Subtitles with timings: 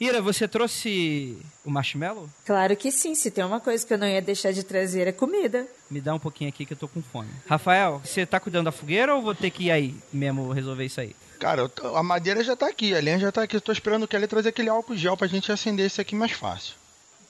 [0.00, 2.28] Ira, você trouxe o marshmallow?
[2.46, 3.14] Claro que sim.
[3.16, 5.66] Se tem uma coisa que eu não ia deixar de trazer é comida.
[5.90, 7.28] Me dá um pouquinho aqui que eu tô com fome.
[7.48, 11.00] Rafael, você tá cuidando da fogueira ou vou ter que ir aí mesmo resolver isso
[11.00, 11.16] aí?
[11.40, 13.56] Cara, tô- a madeira já tá aqui, a lenha já tá aqui.
[13.56, 16.32] Eu tô esperando o Kelly trazer aquele álcool gel pra gente acender esse aqui mais
[16.32, 16.74] fácil.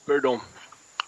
[0.05, 0.39] Perdão.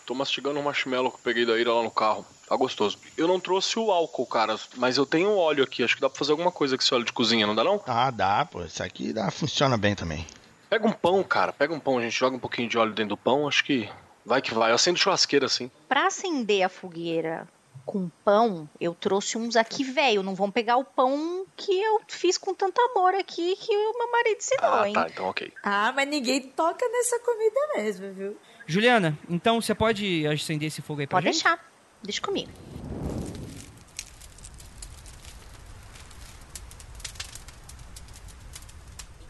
[0.05, 2.25] Tô mastigando um marshmallow que eu peguei da Ira lá no carro.
[2.49, 2.97] Tá gostoso.
[3.15, 5.83] Eu não trouxe o álcool, cara, mas eu tenho óleo aqui.
[5.83, 7.81] Acho que dá pra fazer alguma coisa com esse óleo de cozinha, não dá não?
[7.85, 8.63] Ah, dá, pô.
[8.63, 10.25] Isso aqui dá, funciona bem também.
[10.71, 11.51] Pega um pão, cara.
[11.51, 13.45] Pega um pão, a gente joga um pouquinho de óleo dentro do pão.
[13.45, 13.89] Acho que
[14.25, 14.71] vai que vai.
[14.71, 15.69] Eu acendo churrasqueira assim.
[15.89, 17.45] Pra acender a fogueira
[17.85, 20.23] com pão, eu trouxe uns aqui velho.
[20.23, 24.09] Não vão pegar o pão que eu fiz com tanto amor aqui que o meu
[24.13, 24.93] marido ensinou, Ah, hein?
[24.93, 25.07] tá.
[25.09, 25.51] Então ok.
[25.61, 28.37] Ah, mas ninguém toca nessa comida mesmo, viu?
[28.65, 31.43] Juliana, então você pode acender esse fogo aí pra Pode gente?
[31.43, 31.69] deixar.
[32.01, 32.49] Deixa comigo.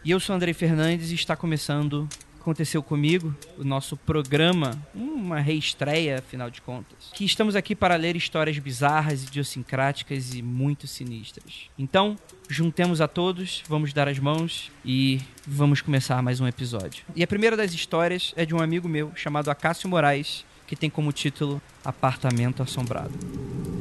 [0.04, 2.08] E eu sou Andrei Fernandes e está começando
[2.40, 7.12] Aconteceu Comigo, o nosso programa, uma reestreia, afinal de contas.
[7.14, 11.70] Que estamos aqui para ler histórias bizarras, idiosincráticas e muito sinistras.
[11.78, 17.04] Então, juntemos a todos, vamos dar as mãos e vamos começar mais um episódio.
[17.14, 20.90] E a primeira das histórias é de um amigo meu chamado Acácio Moraes, que tem
[20.90, 23.71] como título Apartamento Assombrado.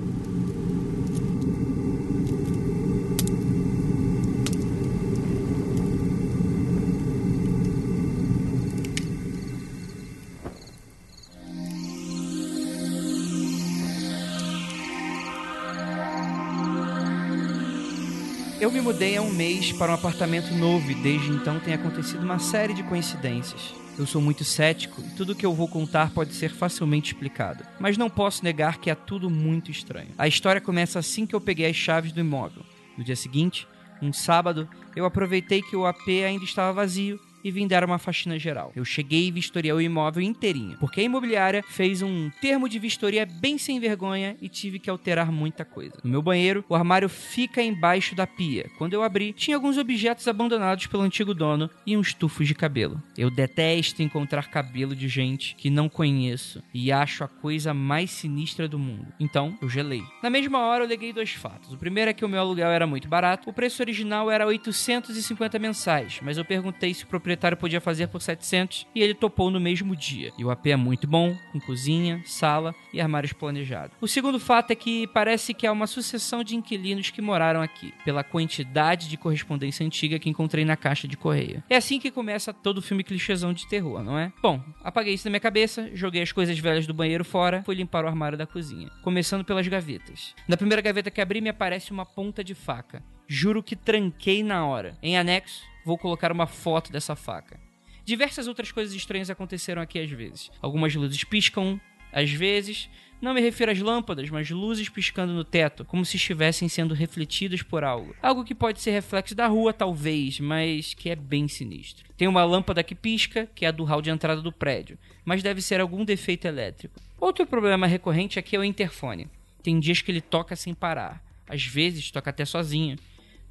[18.81, 22.39] Me mudei há um mês para um apartamento novo e desde então tem acontecido uma
[22.39, 23.75] série de coincidências.
[23.95, 27.63] Eu sou muito cético e tudo que eu vou contar pode ser facilmente explicado.
[27.79, 30.09] Mas não posso negar que é tudo muito estranho.
[30.17, 32.63] A história começa assim que eu peguei as chaves do imóvel.
[32.97, 33.67] No dia seguinte,
[34.01, 38.37] um sábado, eu aproveitei que o AP ainda estava vazio e vim dar uma faxina
[38.37, 38.71] geral.
[38.75, 43.25] Eu cheguei e vistoriei o imóvel inteirinho, porque a imobiliária fez um termo de vistoria
[43.25, 45.97] bem sem vergonha e tive que alterar muita coisa.
[46.03, 48.69] No meu banheiro, o armário fica embaixo da pia.
[48.77, 53.01] Quando eu abri, tinha alguns objetos abandonados pelo antigo dono e uns tufos de cabelo.
[53.17, 58.67] Eu detesto encontrar cabelo de gente que não conheço e acho a coisa mais sinistra
[58.67, 59.07] do mundo.
[59.19, 60.03] Então, eu gelei.
[60.21, 61.73] Na mesma hora, eu leguei dois fatos.
[61.73, 65.59] O primeiro é que o meu aluguel era muito barato, o preço original era 850
[65.59, 69.59] mensais, mas eu perguntei se o proprietário podia fazer por 700 e ele topou no
[69.59, 70.31] mesmo dia.
[70.37, 73.95] E o AP é muito bom, com cozinha, sala e armários planejados.
[74.01, 77.93] O segundo fato é que parece que há uma sucessão de inquilinos que moraram aqui,
[78.03, 81.63] pela quantidade de correspondência antiga que encontrei na caixa de correio.
[81.69, 84.31] É assim que começa todo filme clichêzão de terror, não é?
[84.41, 88.05] Bom, apaguei isso da minha cabeça, joguei as coisas velhas do banheiro fora, fui limpar
[88.05, 90.35] o armário da cozinha, começando pelas gavetas.
[90.47, 93.03] Na primeira gaveta que abri me aparece uma ponta de faca.
[93.27, 94.97] Juro que tranquei na hora.
[95.01, 97.59] Em anexo, vou colocar uma foto dessa faca.
[98.03, 100.51] Diversas outras coisas estranhas aconteceram aqui às vezes.
[100.61, 101.79] Algumas luzes piscam,
[102.11, 102.89] às vezes.
[103.21, 107.61] Não me refiro às lâmpadas, mas luzes piscando no teto, como se estivessem sendo refletidas
[107.61, 108.15] por algo.
[108.19, 112.09] Algo que pode ser reflexo da rua, talvez, mas que é bem sinistro.
[112.17, 115.43] Tem uma lâmpada que pisca, que é a do hall de entrada do prédio, mas
[115.43, 116.99] deve ser algum defeito elétrico.
[117.19, 119.27] Outro problema recorrente aqui é o interfone.
[119.61, 121.23] Tem dias que ele toca sem parar.
[121.47, 122.97] Às vezes toca até sozinho.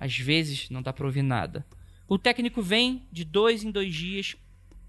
[0.00, 1.64] Às vezes não dá pra ouvir nada.
[2.10, 4.37] O técnico vem de dois em dois dias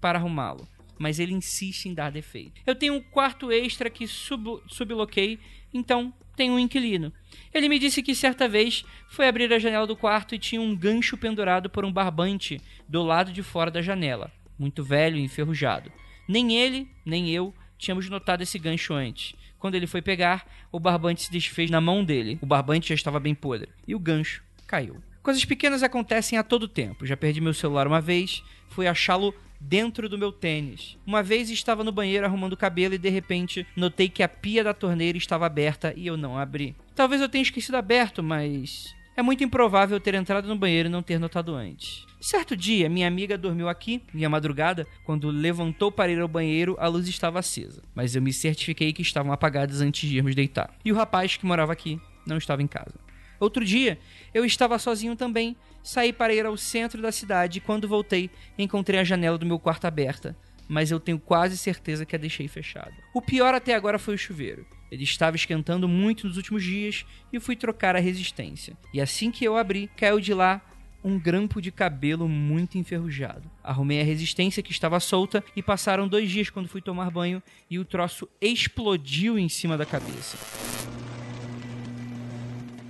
[0.00, 0.66] para arrumá-lo,
[0.98, 2.60] mas ele insiste em dar defeito.
[2.66, 5.38] Eu tenho um quarto extra que sub subloquei,
[5.72, 7.12] então tenho um inquilino.
[7.54, 10.74] Ele me disse que certa vez foi abrir a janela do quarto e tinha um
[10.74, 15.92] gancho pendurado por um barbante do lado de fora da janela, muito velho e enferrujado.
[16.26, 19.36] Nem ele, nem eu tínhamos notado esse gancho antes.
[19.60, 22.36] Quando ele foi pegar, o barbante se desfez na mão dele.
[22.42, 25.00] O barbante já estava bem podre e o gancho caiu.
[25.22, 27.06] Coisas pequenas acontecem a todo tempo.
[27.06, 30.98] Já perdi meu celular uma vez, fui achá-lo dentro do meu tênis.
[31.06, 34.64] Uma vez estava no banheiro arrumando o cabelo e de repente notei que a pia
[34.64, 36.74] da torneira estava aberta e eu não abri.
[36.94, 41.02] Talvez eu tenha esquecido aberto, mas é muito improvável ter entrado no banheiro e não
[41.02, 42.04] ter notado antes.
[42.20, 46.88] Certo dia, minha amiga dormiu aqui, minha madrugada, quando levantou para ir ao banheiro, a
[46.88, 50.74] luz estava acesa, mas eu me certifiquei que estavam apagadas antes de irmos deitar.
[50.84, 52.94] E o rapaz que morava aqui não estava em casa.
[53.42, 53.98] Outro dia,
[54.32, 59.00] eu estava sozinho também, saí para ir ao centro da cidade e quando voltei, encontrei
[59.00, 60.36] a janela do meu quarto aberta,
[60.68, 62.94] mas eu tenho quase certeza que a deixei fechada.
[63.12, 64.64] O pior até agora foi o chuveiro.
[64.92, 68.76] Ele estava esquentando muito nos últimos dias e fui trocar a resistência.
[68.94, 70.62] E assim que eu abri, caiu de lá
[71.02, 73.50] um grampo de cabelo muito enferrujado.
[73.60, 77.76] Arrumei a resistência que estava solta e passaram dois dias quando fui tomar banho e
[77.76, 80.38] o troço explodiu em cima da cabeça.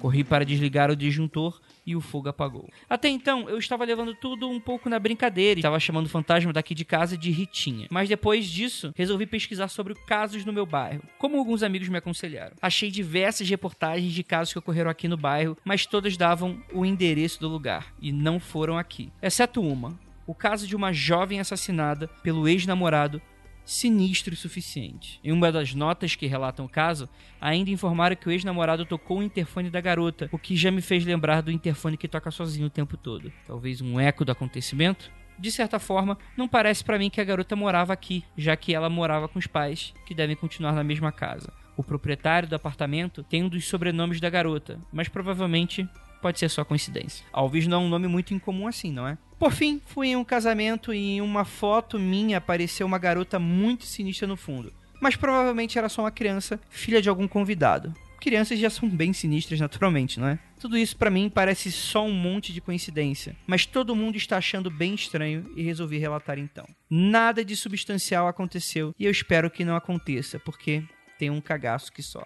[0.02, 2.68] Corri para desligar o disjuntor e o fogo apagou.
[2.90, 6.52] Até então, eu estava levando tudo um pouco na brincadeira e estava chamando o fantasma
[6.52, 7.86] daqui de casa de Ritinha.
[7.88, 12.56] Mas depois disso, resolvi pesquisar sobre casos no meu bairro, como alguns amigos me aconselharam.
[12.60, 17.38] Achei diversas reportagens de casos que ocorreram aqui no bairro, mas todas davam o endereço
[17.38, 19.96] do lugar e não foram aqui, exceto uma.
[20.26, 23.22] O caso de uma jovem assassinada pelo ex-namorado
[23.64, 25.20] sinistro o suficiente.
[25.22, 27.08] Em uma das notas que relatam o caso,
[27.40, 31.04] ainda informaram que o ex-namorado tocou o interfone da garota, o que já me fez
[31.04, 33.32] lembrar do interfone que toca sozinho o tempo todo.
[33.46, 35.10] Talvez um eco do acontecimento?
[35.38, 38.88] De certa forma, não parece para mim que a garota morava aqui, já que ela
[38.88, 41.52] morava com os pais, que devem continuar na mesma casa.
[41.76, 45.88] O proprietário do apartamento tem um dos sobrenomes da garota, mas provavelmente
[46.22, 47.26] pode ser só coincidência.
[47.32, 49.18] Alves não é um nome muito incomum assim, não é?
[49.38, 53.84] Por fim, fui em um casamento e em uma foto minha apareceu uma garota muito
[53.84, 54.72] sinistra no fundo.
[55.00, 57.92] Mas provavelmente era só uma criança, filha de algum convidado.
[58.20, 60.38] Crianças já são bem sinistras naturalmente, não é?
[60.60, 64.70] Tudo isso para mim parece só um monte de coincidência, mas todo mundo está achando
[64.70, 66.64] bem estranho e resolvi relatar então.
[66.88, 70.84] Nada de substancial aconteceu e eu espero que não aconteça, porque
[71.18, 72.22] tem um cagaço que só.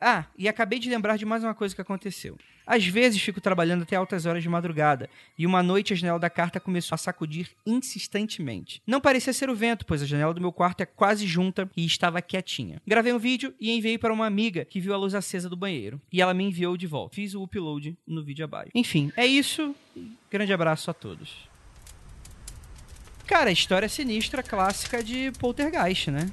[0.00, 2.38] Ah, e acabei de lembrar de mais uma coisa que aconteceu.
[2.66, 6.30] Às vezes fico trabalhando até altas horas de madrugada, e uma noite a janela da
[6.30, 8.82] carta começou a sacudir insistentemente.
[8.86, 11.84] Não parecia ser o vento, pois a janela do meu quarto é quase junta e
[11.84, 12.80] estava quietinha.
[12.86, 16.00] Gravei um vídeo e enviei para uma amiga que viu a luz acesa do banheiro,
[16.12, 17.14] e ela me enviou de volta.
[17.14, 18.70] Fiz o upload no vídeo abaixo.
[18.74, 19.74] Enfim, é isso.
[20.30, 21.50] Grande abraço a todos.
[23.26, 26.30] Cara, história sinistra clássica de Poltergeist, né?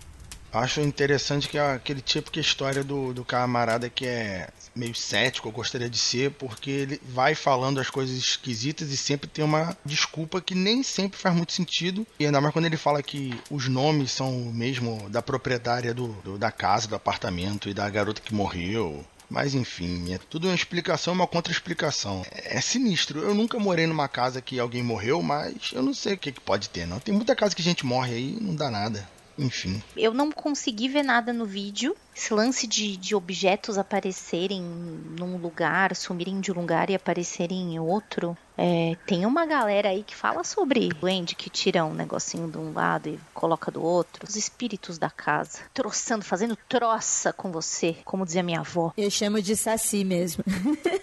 [0.52, 5.48] Acho interessante que é aquele tipo que história do, do camarada que é meio cético,
[5.48, 9.78] eu gostaria de ser, porque ele vai falando as coisas esquisitas e sempre tem uma
[9.86, 12.06] desculpa que nem sempre faz muito sentido.
[12.20, 16.08] E ainda mais quando ele fala que os nomes são o mesmo da proprietária do,
[16.24, 19.06] do da casa, do apartamento e da garota que morreu.
[19.30, 22.26] Mas enfim, é tudo uma explicação uma contra-explicação.
[22.32, 23.20] É sinistro.
[23.20, 26.42] Eu nunca morei numa casa que alguém morreu, mas eu não sei o que, que
[26.42, 27.00] pode ter, não.
[27.00, 29.08] Tem muita casa que a gente morre aí e não dá nada
[29.40, 29.82] enfim.
[29.96, 31.96] Eu não consegui ver nada no vídeo.
[32.16, 37.80] Esse lance de, de objetos aparecerem num lugar, sumirem de um lugar e aparecerem em
[37.80, 38.38] outro.
[38.58, 42.58] É, tem uma galera aí que fala sobre o Andy que tira um negocinho de
[42.58, 44.26] um lado e coloca do outro.
[44.28, 45.60] Os espíritos da casa.
[45.74, 48.92] Troçando, fazendo troça com você, como dizia minha avó.
[48.98, 50.44] Eu chamo de saci mesmo.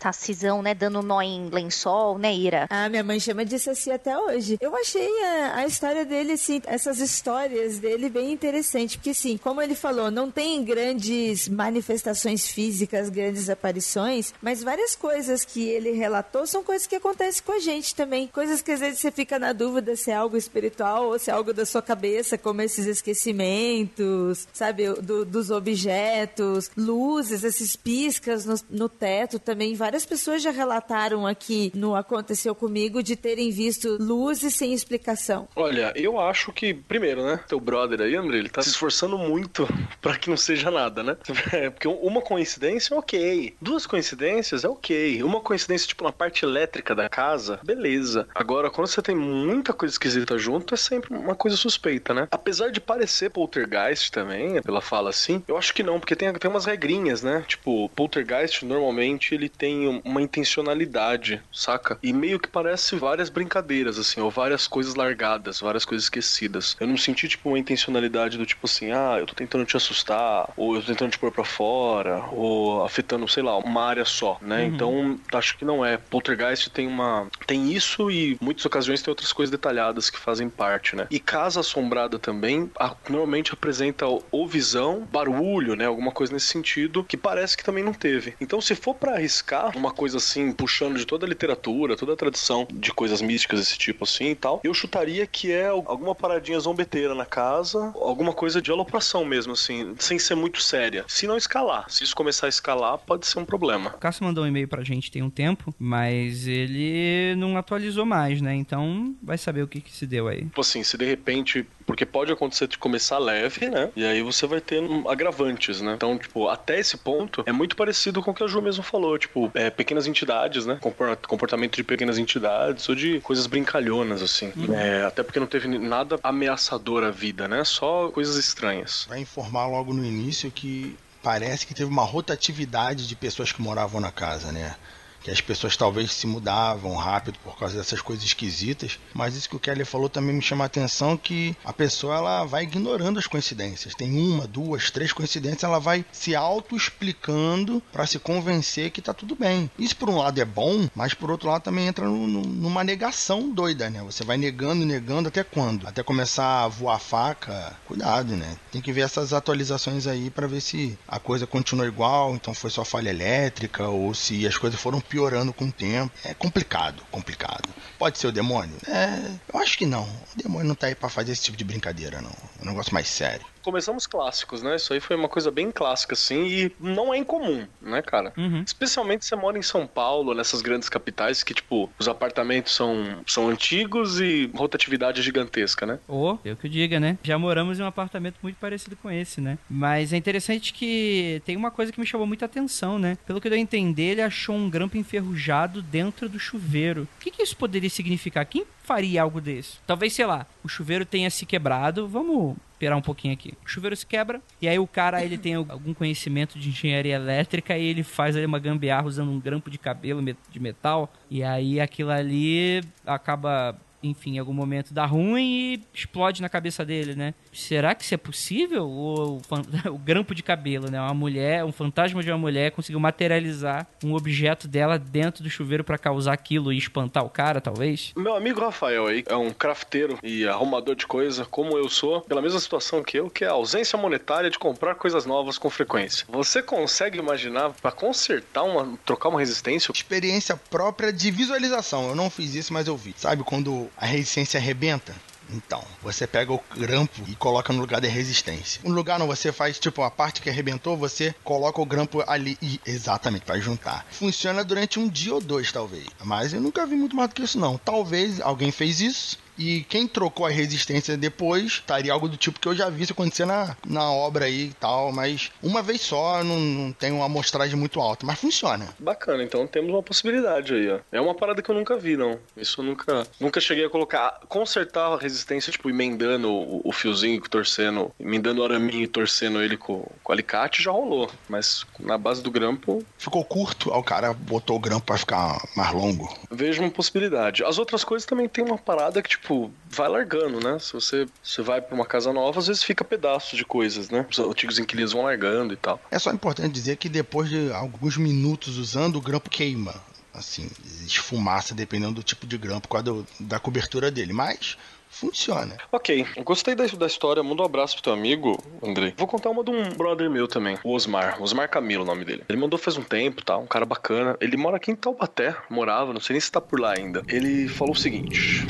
[0.00, 0.74] Tacisão, né?
[0.74, 2.66] Dando nó em lençol, né, Ira?
[2.70, 4.56] Ah, minha mãe chama de saci até hoje.
[4.60, 9.60] Eu achei a, a história dele, assim, essas histórias dele bem interessante, porque, assim, como
[9.60, 16.46] ele falou, não tem grandes manifestações físicas, grandes aparições, mas várias coisas que ele relatou
[16.46, 18.26] são coisas que acontecem com a gente também.
[18.28, 21.34] Coisas que às vezes você fica na dúvida se é algo espiritual ou se é
[21.34, 28.54] algo da sua cabeça, como esses esquecimentos, sabe, do, dos objetos, luzes, esses piscas no,
[28.70, 34.72] no teto também, pessoas já relataram aqui no Aconteceu Comigo de terem visto luzes sem
[34.72, 35.48] explicação.
[35.56, 39.68] Olha, eu acho que, primeiro, né, teu brother aí, André, ele tá se esforçando muito
[40.00, 41.16] para que não seja nada, né?
[41.52, 43.54] É, porque uma coincidência, ok.
[43.60, 45.20] Duas coincidências, é ok.
[45.22, 48.28] Uma coincidência, tipo, na parte elétrica da casa, beleza.
[48.32, 52.28] Agora, quando você tem muita coisa esquisita junto, é sempre uma coisa suspeita, né?
[52.30, 56.50] Apesar de parecer poltergeist também, pela fala assim, eu acho que não, porque tem, tem
[56.50, 57.44] umas regrinhas, né?
[57.48, 61.98] Tipo, poltergeist, normalmente, ele tem tem uma intencionalidade, saca?
[62.02, 66.76] E meio que parece várias brincadeiras, assim, ou várias coisas largadas, várias coisas esquecidas.
[66.78, 70.50] Eu não senti, tipo, uma intencionalidade do tipo assim, ah, eu tô tentando te assustar,
[70.56, 74.38] ou eu tô tentando te pôr pra fora, ou afetando, sei lá, uma área só,
[74.42, 74.64] né?
[74.64, 74.66] Uhum.
[74.66, 75.96] Então, acho que não é.
[75.96, 77.28] Poltergeist tem uma.
[77.46, 81.06] Tem isso e muitas ocasiões tem outras coisas detalhadas que fazem parte, né?
[81.10, 85.86] E Casa Assombrada também, a, normalmente apresenta ou visão, barulho, né?
[85.86, 88.34] Alguma coisa nesse sentido, que parece que também não teve.
[88.40, 92.16] Então, se for para arriscar, uma coisa assim, puxando de toda a literatura, toda a
[92.16, 96.58] tradição de coisas místicas desse tipo assim e tal, eu chutaria que é alguma paradinha
[96.58, 101.04] zombeteira na casa, alguma coisa de alopração mesmo, assim, sem ser muito séria.
[101.08, 103.90] Se não escalar, se isso começar a escalar, pode ser um problema.
[103.90, 108.40] O Cássio mandou um e-mail pra gente tem um tempo, mas ele não atualizou mais,
[108.40, 108.54] né?
[108.54, 110.42] Então vai saber o que, que se deu aí.
[110.44, 113.90] Tipo assim, se de repente porque pode acontecer de começar leve, né?
[113.96, 115.94] E aí você vai ter agravantes, né?
[115.94, 119.18] Então, tipo, até esse ponto é muito parecido com o que a Ju mesmo falou.
[119.18, 120.78] Tipo, é, pequenas entidades, né?
[121.26, 124.52] Comportamento de pequenas entidades ou de coisas brincalhonas, assim.
[124.56, 124.72] Uhum.
[124.72, 127.64] É, até porque não teve nada ameaçador à vida, né?
[127.64, 129.06] Só coisas estranhas.
[129.08, 134.00] Vai informar logo no início que parece que teve uma rotatividade de pessoas que moravam
[134.00, 134.76] na casa, né?
[135.22, 138.98] Que as pessoas talvez se mudavam rápido por causa dessas coisas esquisitas.
[139.14, 142.44] Mas isso que o Kelly falou também me chama a atenção que a pessoa ela
[142.44, 143.94] vai ignorando as coincidências.
[143.94, 149.34] Tem uma, duas, três coincidências, ela vai se auto-explicando para se convencer que tá tudo
[149.34, 149.70] bem.
[149.78, 152.84] Isso por um lado é bom, mas por outro lado também entra no, no, numa
[152.84, 154.02] negação doida, né?
[154.02, 155.86] Você vai negando, negando até quando?
[155.86, 157.76] Até começar a voar faca.
[157.86, 158.56] Cuidado, né?
[158.70, 162.70] Tem que ver essas atualizações aí para ver se a coisa continua igual, então foi
[162.70, 166.12] só falha elétrica ou se as coisas foram piorando com o tempo.
[166.24, 167.68] É complicado, complicado.
[167.98, 168.76] Pode ser o demônio?
[168.86, 170.04] É, eu acho que não.
[170.04, 172.30] O demônio não tá aí para fazer esse tipo de brincadeira, não.
[172.30, 174.76] É um negócio mais sério começamos clássicos, né?
[174.76, 178.32] Isso aí foi uma coisa bem clássica, assim, e não é incomum, né, cara?
[178.36, 178.62] Uhum.
[178.62, 183.22] Especialmente se você mora em São Paulo, nessas grandes capitais, que, tipo, os apartamentos são,
[183.26, 185.98] são antigos e rotatividade é gigantesca, né?
[186.08, 187.18] Ou, oh, eu que diga, né?
[187.22, 189.58] Já moramos em um apartamento muito parecido com esse, né?
[189.68, 193.16] Mas é interessante que tem uma coisa que me chamou muita atenção, né?
[193.26, 197.02] Pelo que eu entender, ele achou um grampo enferrujado dentro do chuveiro.
[197.18, 198.46] O que, que isso poderia significar?
[198.46, 199.78] Quem faria algo desse?
[199.86, 202.08] Talvez, sei lá, o chuveiro tenha se quebrado.
[202.08, 203.54] Vamos esperar um pouquinho aqui.
[203.64, 207.78] O chuveiro se quebra e aí o cara ele tem algum conhecimento de engenharia elétrica
[207.78, 210.20] e ele faz ali uma gambiarra usando um grampo de cabelo
[210.50, 216.40] de metal e aí aquilo ali acaba enfim, em algum momento dá ruim e explode
[216.40, 217.34] na cabeça dele, né?
[217.52, 218.88] Será que isso é possível?
[218.88, 221.00] Ou o, o, grampo de cabelo, né?
[221.00, 225.84] Uma mulher, um fantasma de uma mulher conseguiu materializar um objeto dela dentro do chuveiro
[225.84, 228.12] para causar aquilo e espantar o cara, talvez?
[228.16, 232.42] Meu amigo Rafael aí é um crafteiro e arrumador de coisa, como eu sou, pela
[232.42, 236.26] mesma situação que eu, que é a ausência monetária de comprar coisas novas com frequência.
[236.28, 239.92] Você consegue imaginar para consertar uma, trocar uma resistência?
[239.92, 242.08] Experiência própria de visualização.
[242.08, 243.14] Eu não fiz isso, mas eu vi.
[243.16, 245.14] Sabe quando a resistência arrebenta?
[245.52, 248.80] Então, você pega o grampo e coloca no lugar da resistência.
[248.84, 252.56] No lugar não, você faz tipo a parte que arrebentou, você coloca o grampo ali
[252.62, 254.06] e exatamente vai juntar.
[254.10, 256.06] Funciona durante um dia ou dois, talvez.
[256.22, 257.76] Mas eu nunca vi muito mais do que isso, não.
[257.78, 262.68] Talvez alguém fez isso e quem trocou a resistência depois estaria algo do tipo que
[262.68, 266.42] eu já vi isso acontecer na, na obra aí e tal, mas uma vez só
[266.42, 268.88] não, não tem uma amostragem muito alta, mas funciona.
[268.98, 270.98] Bacana, então temos uma possibilidade aí, ó.
[271.12, 272.38] É uma parada que eu nunca vi, não.
[272.56, 274.40] Isso eu nunca, nunca cheguei a colocar.
[274.48, 279.76] Consertar a resistência, tipo, emendando o, o fiozinho, torcendo, emendando o araminho e torcendo ele
[279.76, 281.30] com, com alicate, já rolou.
[281.48, 283.04] Mas na base do grampo.
[283.18, 286.28] Ficou curto, aí o cara botou o grampo pra ficar mais longo.
[286.50, 287.64] Vejo uma possibilidade.
[287.64, 290.78] As outras coisas também tem uma parada que, tipo, tipo, vai largando, né?
[290.78, 294.24] Se você, você vai para uma casa nova, às vezes fica pedaços de coisas, né?
[294.30, 296.00] Os antigos inquilinos vão largando e tal.
[296.10, 299.94] É só importante dizer que depois de alguns minutos usando, o grampo queima.
[300.32, 300.70] Assim,
[301.04, 304.32] esfumaça dependendo do tipo de grampo, por causa da cobertura dele.
[304.32, 304.78] Mas
[305.10, 305.76] funciona.
[305.90, 307.42] Ok, gostei da, da história.
[307.42, 309.12] Manda um abraço pro teu amigo, André.
[309.18, 311.42] Vou contar uma de um brother meu também, o Osmar.
[311.42, 312.44] Osmar Camilo, o nome dele.
[312.48, 313.58] Ele mandou faz um tempo, tá?
[313.58, 314.36] Um cara bacana.
[314.40, 317.24] Ele mora aqui em Taubaté, morava, não sei nem se tá por lá ainda.
[317.26, 318.64] Ele falou o seguinte.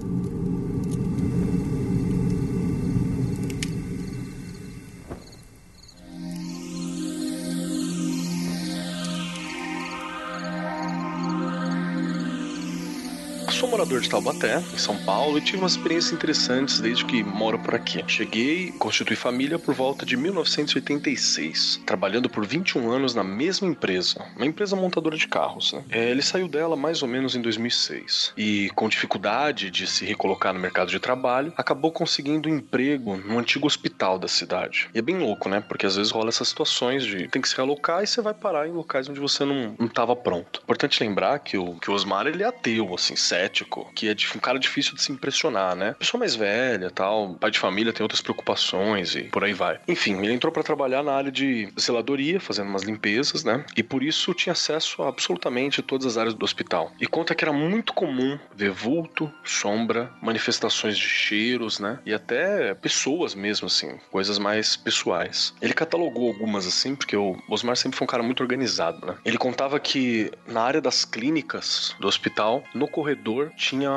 [13.71, 17.77] Morador de Taubaté, em São Paulo, e tive umas experiências interessantes desde que moro por
[17.77, 18.03] aqui.
[18.09, 24.45] Cheguei, constituí família por volta de 1986, trabalhando por 21 anos na mesma empresa, uma
[24.45, 25.73] empresa montadora de carros.
[25.73, 25.85] Né?
[25.89, 30.53] É, ele saiu dela mais ou menos em 2006 e, com dificuldade de se recolocar
[30.53, 34.89] no mercado de trabalho, acabou conseguindo um emprego no antigo hospital da cidade.
[34.93, 35.61] E é bem louco, né?
[35.61, 38.67] Porque às vezes rola essas situações de tem que se realocar e você vai parar
[38.67, 40.61] em locais onde você não estava pronto.
[40.65, 43.60] Importante lembrar que o, que o Osmar ele é ateu, assim, sério
[43.95, 45.95] que é um cara difícil de se impressionar, né?
[45.99, 49.81] Pessoa mais velha, tal, pai de família tem outras preocupações e por aí vai.
[49.87, 53.65] Enfim, ele entrou para trabalhar na área de zeladoria, fazendo umas limpezas, né?
[53.77, 56.93] E por isso tinha acesso a absolutamente todas as áreas do hospital.
[57.01, 61.99] E conta que era muito comum ver vulto, sombra, manifestações de cheiros, né?
[62.05, 65.55] E até pessoas mesmo, assim, coisas mais pessoais.
[65.61, 69.17] Ele catalogou algumas assim, porque o Osmar sempre foi um cara muito organizado, né?
[69.25, 73.91] Ele contava que na área das clínicas do hospital, no corredor tinha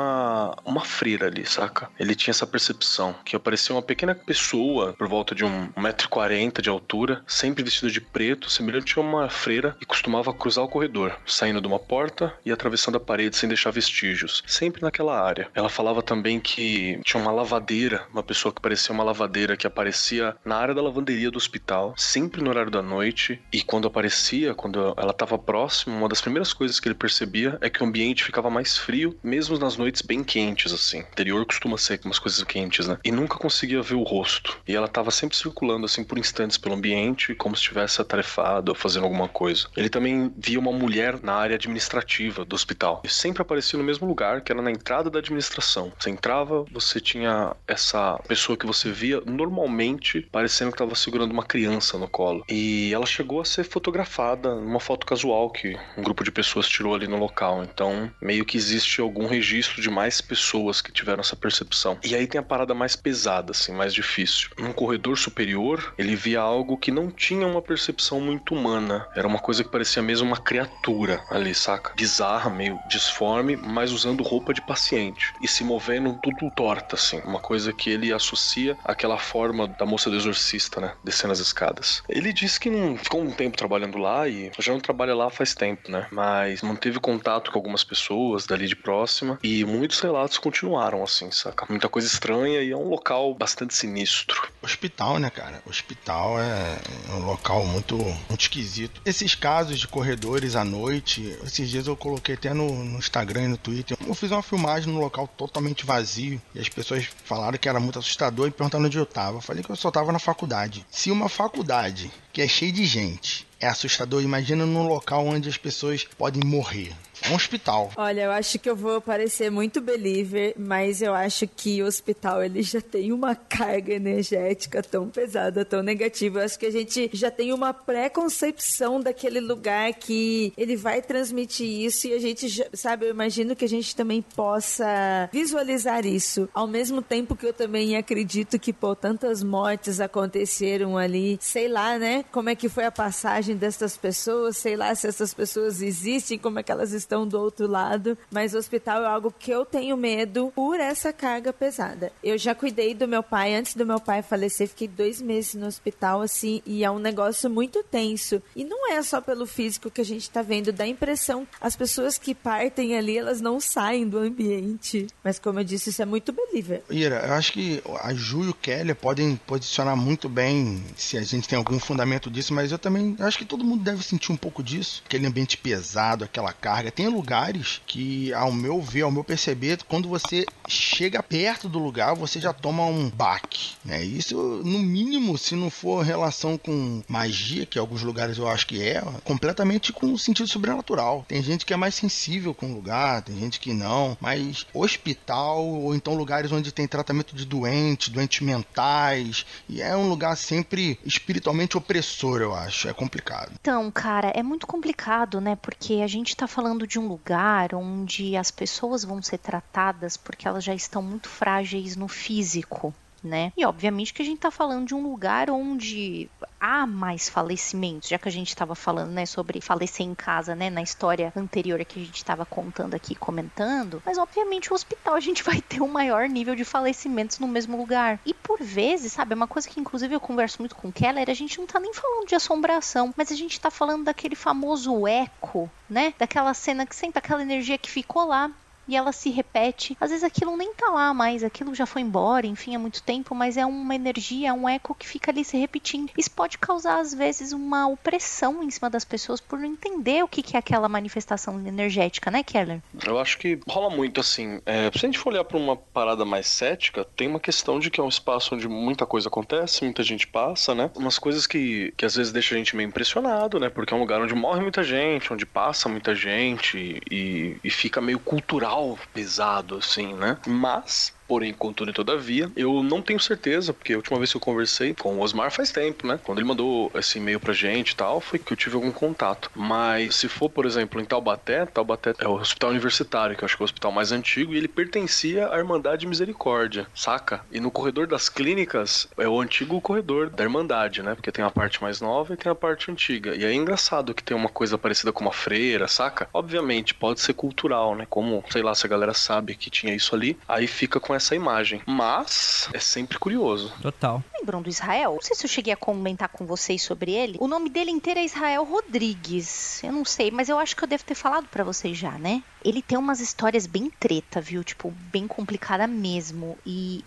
[0.64, 1.90] uma freira ali, saca?
[1.98, 6.68] Ele tinha essa percepção que aparecia uma pequena pessoa por volta de um 1,40m de
[6.68, 11.60] altura, sempre vestida de preto, semelhante a uma freira, e costumava cruzar o corredor, saindo
[11.60, 15.48] de uma porta e atravessando a parede sem deixar vestígios, sempre naquela área.
[15.54, 20.36] Ela falava também que tinha uma lavadeira, uma pessoa que parecia uma lavadeira que aparecia
[20.44, 24.94] na área da lavanderia do hospital, sempre no horário da noite, e quando aparecia, quando
[24.96, 28.50] ela estava próxima, uma das primeiras coisas que ele percebia é que o ambiente ficava
[28.50, 30.98] mais frio, mesmo nas noites bem quentes, assim.
[30.98, 32.98] O interior costuma ser umas coisas quentes, né?
[33.04, 34.58] E nunca conseguia ver o rosto.
[34.66, 38.74] E ela tava sempre circulando, assim, por instantes pelo ambiente, como se estivesse atarefada ou
[38.74, 39.68] fazendo alguma coisa.
[39.76, 43.02] Ele também via uma mulher na área administrativa do hospital.
[43.04, 45.92] E sempre aparecia no mesmo lugar, que era na entrada da administração.
[45.98, 51.44] Você entrava, você tinha essa pessoa que você via normalmente parecendo que estava segurando uma
[51.44, 52.44] criança no colo.
[52.48, 56.94] E ela chegou a ser fotografada numa foto casual que um grupo de pessoas tirou
[56.94, 57.64] ali no local.
[57.64, 61.98] Então, meio que existe algum registro de mais pessoas que tiveram essa percepção.
[62.04, 64.50] E aí tem a parada mais pesada, assim, mais difícil.
[64.58, 69.06] Num corredor superior, ele via algo que não tinha uma percepção muito humana.
[69.14, 71.92] Era uma coisa que parecia mesmo uma criatura ali, saca?
[71.94, 75.32] Bizarra, meio disforme, mas usando roupa de paciente.
[75.42, 77.20] E se movendo tudo torta, assim.
[77.24, 80.92] Uma coisa que ele associa àquela forma da moça do exorcista, né?
[81.02, 82.02] Descendo as escadas.
[82.08, 85.54] Ele disse que não ficou um tempo trabalhando lá e já não trabalha lá faz
[85.54, 86.06] tempo, né?
[86.10, 88.76] Mas manteve contato com algumas pessoas dali de
[89.24, 91.66] próxima e muitos relatos continuaram assim, saca?
[91.68, 94.48] Muita coisa estranha e é um local bastante sinistro.
[94.62, 95.62] Hospital, né, cara?
[95.66, 96.78] Hospital é
[97.10, 99.00] um local muito, muito esquisito.
[99.04, 103.48] Esses casos de corredores à noite, esses dias eu coloquei até no, no Instagram e
[103.48, 103.96] no Twitter.
[104.06, 107.98] Eu fiz uma filmagem num local totalmente vazio e as pessoas falaram que era muito
[107.98, 109.38] assustador e perguntaram onde eu tava.
[109.38, 110.84] Eu falei que eu só tava na faculdade.
[110.90, 115.56] Se uma faculdade que é cheia de gente é assustador, imagina num local onde as
[115.56, 116.92] pessoas podem morrer.
[117.30, 117.90] Um hospital.
[117.96, 122.42] Olha, eu acho que eu vou parecer muito believer, mas eu acho que o hospital
[122.44, 126.40] ele já tem uma carga energética tão pesada, tão negativa.
[126.40, 131.66] Eu acho que a gente já tem uma pré-concepção daquele lugar que ele vai transmitir
[131.66, 136.48] isso e a gente, já, sabe, eu imagino que a gente também possa visualizar isso.
[136.52, 141.98] Ao mesmo tempo que eu também acredito que, pô, tantas mortes aconteceram ali, sei lá,
[141.98, 142.24] né?
[142.30, 146.58] Como é que foi a passagem dessas pessoas, sei lá se essas pessoas existem, como
[146.58, 149.64] é que elas estão estão do outro lado, mas o hospital é algo que eu
[149.64, 152.12] tenho medo por essa carga pesada.
[152.22, 155.66] Eu já cuidei do meu pai, antes do meu pai falecer, fiquei dois meses no
[155.66, 158.42] hospital, assim, e é um negócio muito tenso.
[158.56, 161.76] E não é só pelo físico que a gente tá vendo, dá a impressão, as
[161.76, 165.06] pessoas que partem ali, elas não saem do ambiente.
[165.22, 166.82] Mas como eu disse, isso é muito believer.
[166.90, 171.22] Ira, eu acho que a Ju e o Kelly podem posicionar muito bem se a
[171.22, 174.36] gente tem algum fundamento disso, mas eu também acho que todo mundo deve sentir um
[174.36, 175.02] pouco disso.
[175.06, 176.90] Aquele ambiente pesado, aquela carga.
[176.94, 182.14] Tem lugares que, ao meu ver, ao meu perceber, quando você chega perto do lugar,
[182.14, 183.72] você já toma um baque.
[183.84, 184.02] Né?
[184.02, 188.82] Isso, no mínimo, se não for relação com magia, que alguns lugares eu acho que
[188.82, 191.24] é, completamente com o sentido sobrenatural.
[191.28, 195.64] Tem gente que é mais sensível com o lugar, tem gente que não, mas hospital
[195.64, 200.98] ou então lugares onde tem tratamento de doentes, doentes mentais, e é um lugar sempre
[201.04, 202.88] espiritualmente opressor, eu acho.
[202.88, 203.52] É complicado.
[203.60, 205.56] Então, cara, é muito complicado, né?
[205.56, 210.46] Porque a gente tá falando de um lugar onde as pessoas vão ser tratadas porque
[210.46, 212.94] elas já estão muito frágeis no físico
[213.24, 213.52] né?
[213.56, 216.28] E obviamente que a gente está falando de um lugar onde
[216.60, 220.70] há mais falecimentos, já que a gente estava falando, né, sobre falecer em casa, né,
[220.70, 225.20] na história anterior que a gente estava contando aqui, comentando, mas obviamente o hospital a
[225.20, 228.18] gente vai ter um maior nível de falecimentos no mesmo lugar.
[228.24, 231.28] E por vezes, sabe, é uma coisa que inclusive eu converso muito com o Keller,
[231.28, 235.06] a gente não tá nem falando de assombração, mas a gente tá falando daquele famoso
[235.06, 236.14] eco, né?
[236.18, 238.50] Daquela cena que sempre aquela energia que ficou lá
[238.88, 239.96] e ela se repete.
[240.00, 243.34] Às vezes aquilo nem tá lá mais, aquilo já foi embora, enfim, há muito tempo,
[243.34, 246.10] mas é uma energia, é um eco que fica ali se repetindo.
[246.16, 250.28] Isso pode causar, às vezes, uma opressão em cima das pessoas por não entender o
[250.28, 252.80] que é aquela manifestação energética, né, Keller?
[253.04, 254.60] Eu acho que rola muito assim.
[254.66, 257.90] É, se a gente for olhar para uma parada mais cética, tem uma questão de
[257.90, 260.90] que é um espaço onde muita coisa acontece, muita gente passa, né?
[260.96, 263.68] Umas coisas que, que às vezes deixa a gente meio impressionado, né?
[263.68, 268.00] Porque é um lugar onde morre muita gente, onde passa muita gente e, e fica
[268.00, 268.73] meio cultural
[269.12, 270.40] pesado, assim, né?
[270.46, 274.40] Mas Porém, contudo e todavia, eu não tenho certeza, porque a última vez que eu
[274.40, 276.20] conversei com o Osmar faz tempo, né?
[276.22, 279.50] Quando ele mandou esse e-mail pra gente e tal, foi que eu tive algum contato.
[279.54, 283.56] Mas se for, por exemplo, em Taubaté, Taubaté é o hospital universitário, que eu acho
[283.56, 287.44] que é o hospital mais antigo, e ele pertencia à Irmandade Misericórdia, saca?
[287.50, 291.14] E no corredor das clínicas é o antigo corredor da Irmandade, né?
[291.14, 293.34] Porque tem a parte mais nova e tem a parte antiga.
[293.34, 296.28] E é engraçado que tem uma coisa parecida com uma freira, saca?
[296.32, 298.06] Obviamente, pode ser cultural, né?
[298.08, 301.34] Como, sei lá, se a galera sabe que tinha isso ali, aí fica com essa
[301.34, 301.82] imagem.
[301.86, 303.72] Mas é sempre curioso.
[303.80, 304.22] Total.
[304.38, 305.14] Lembram do Israel?
[305.14, 307.36] Não sei se eu cheguei a comentar com vocês sobre ele.
[307.40, 309.82] O nome dele inteiro é Israel Rodrigues.
[309.82, 312.42] Eu não sei, mas eu acho que eu devo ter falado para vocês já, né?
[312.64, 314.64] Ele tem umas histórias bem treta, viu?
[314.64, 316.58] Tipo, bem complicada mesmo.
[316.64, 317.04] E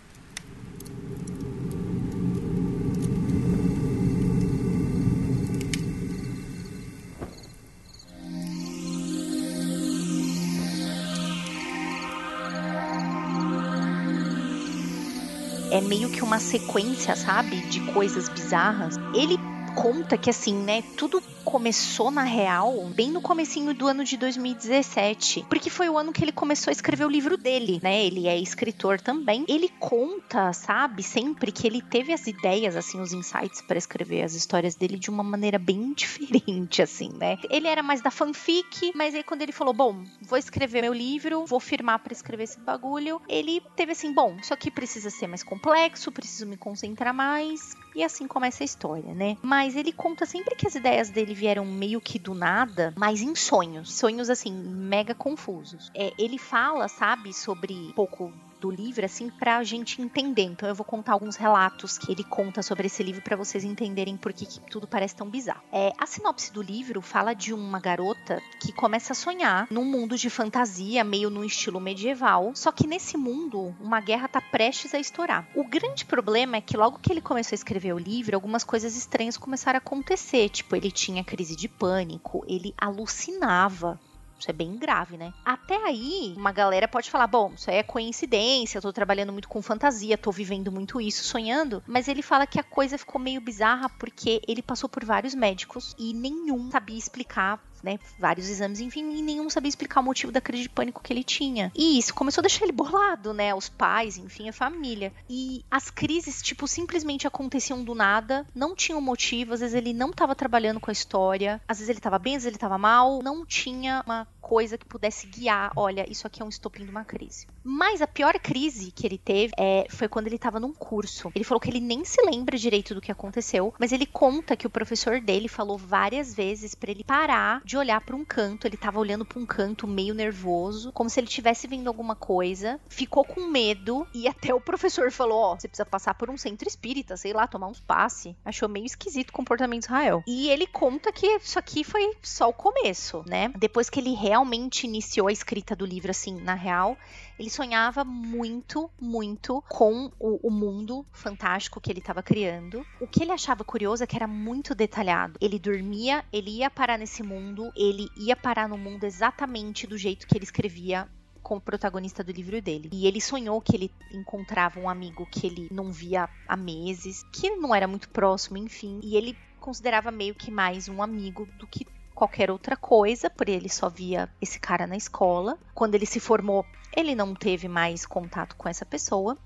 [15.88, 17.56] meio que uma sequência, sabe?
[17.68, 18.96] De coisas bizarras.
[19.14, 19.38] Ele
[19.74, 25.46] conta que assim, né, tudo começou na real bem no comecinho do ano de 2017,
[25.48, 28.04] porque foi o ano que ele começou a escrever o livro dele, né?
[28.04, 29.46] Ele é escritor também.
[29.48, 34.34] Ele conta, sabe, sempre que ele teve as ideias assim, os insights para escrever as
[34.34, 37.38] histórias dele de uma maneira bem diferente assim, né?
[37.48, 41.46] Ele era mais da fanfic, mas aí quando ele falou, bom, vou escrever meu livro,
[41.46, 45.42] vou firmar para escrever esse bagulho, ele teve assim, bom, isso aqui precisa ser mais
[45.42, 49.38] complexo, preciso me concentrar mais, e assim começa a história, né?
[49.40, 53.34] Mas ele conta sempre que as ideias dele vieram meio que do nada, mas em
[53.34, 53.92] sonhos.
[53.92, 55.90] Sonhos, assim, mega confusos.
[55.94, 60.42] É, ele fala, sabe, sobre um pouco do livro, assim, pra gente entender.
[60.42, 64.16] Então eu vou contar alguns relatos que ele conta sobre esse livro para vocês entenderem
[64.16, 65.62] por que, tudo parece tão bizarro.
[65.72, 70.16] É, a sinopse do livro fala de uma garota que começa a sonhar num mundo
[70.16, 74.98] de fantasia, meio no estilo medieval, só que nesse mundo uma guerra tá prestes a
[74.98, 75.48] estourar.
[75.54, 78.96] O grande problema é que logo que ele começou a escrever o livro, algumas coisas
[78.96, 83.98] estranhas começaram a acontecer, tipo, ele tinha crise de pânico, ele alucinava
[84.38, 85.32] isso é bem grave, né?
[85.44, 89.48] Até aí, uma galera pode falar: bom, isso aí é coincidência, eu tô trabalhando muito
[89.48, 91.82] com fantasia, tô vivendo muito isso, sonhando.
[91.86, 95.94] Mas ele fala que a coisa ficou meio bizarra porque ele passou por vários médicos
[95.98, 100.40] e nenhum sabia explicar né, vários exames, enfim, e nenhum sabia explicar o motivo da
[100.40, 101.72] crise de pânico que ele tinha.
[101.74, 105.12] E isso começou a deixar ele bolado, né, os pais, enfim, a família.
[105.28, 110.10] E as crises, tipo, simplesmente aconteciam do nada, não tinham motivo, às vezes ele não
[110.10, 113.20] estava trabalhando com a história, às vezes ele estava bem, às vezes ele estava mal,
[113.22, 117.04] não tinha uma coisa que pudesse guiar, olha, isso aqui é um estopim de uma
[117.04, 117.46] crise.
[117.62, 121.30] Mas a pior crise que ele teve é, foi quando ele estava num curso.
[121.34, 124.66] Ele falou que ele nem se lembra direito do que aconteceu, mas ele conta que
[124.66, 128.66] o professor dele falou várias vezes para ele parar de olhar para um canto.
[128.66, 132.80] Ele estava olhando para um canto meio nervoso, como se ele estivesse vendo alguma coisa.
[132.88, 136.38] Ficou com medo e até o professor falou: Ó, oh, você precisa passar por um
[136.38, 138.34] centro espírita, sei lá, tomar uns passe.
[138.42, 140.22] Achou meio esquisito o comportamento de Israel.
[140.26, 143.52] E ele conta que isso aqui foi só o começo, né?
[143.58, 144.37] Depois que ele realmente
[144.86, 146.96] iniciou a escrita do livro, assim, na real,
[147.38, 152.84] ele sonhava muito, muito com o, o mundo fantástico que ele estava criando.
[153.00, 155.38] O que ele achava curioso é que era muito detalhado.
[155.40, 160.26] Ele dormia, ele ia parar nesse mundo, ele ia parar no mundo exatamente do jeito
[160.26, 161.08] que ele escrevia
[161.42, 162.90] com o protagonista do livro dele.
[162.92, 167.50] E ele sonhou que ele encontrava um amigo que ele não via há meses, que
[167.56, 169.00] não era muito próximo, enfim.
[169.02, 171.86] E ele considerava meio que mais um amigo do que
[172.18, 175.56] qualquer outra coisa, por ele só via esse cara na escola.
[175.72, 179.38] Quando ele se formou, ele não teve mais contato com essa pessoa.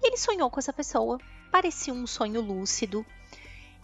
[0.00, 1.18] Ele sonhou com essa pessoa.
[1.50, 3.04] Parecia um sonho lúcido.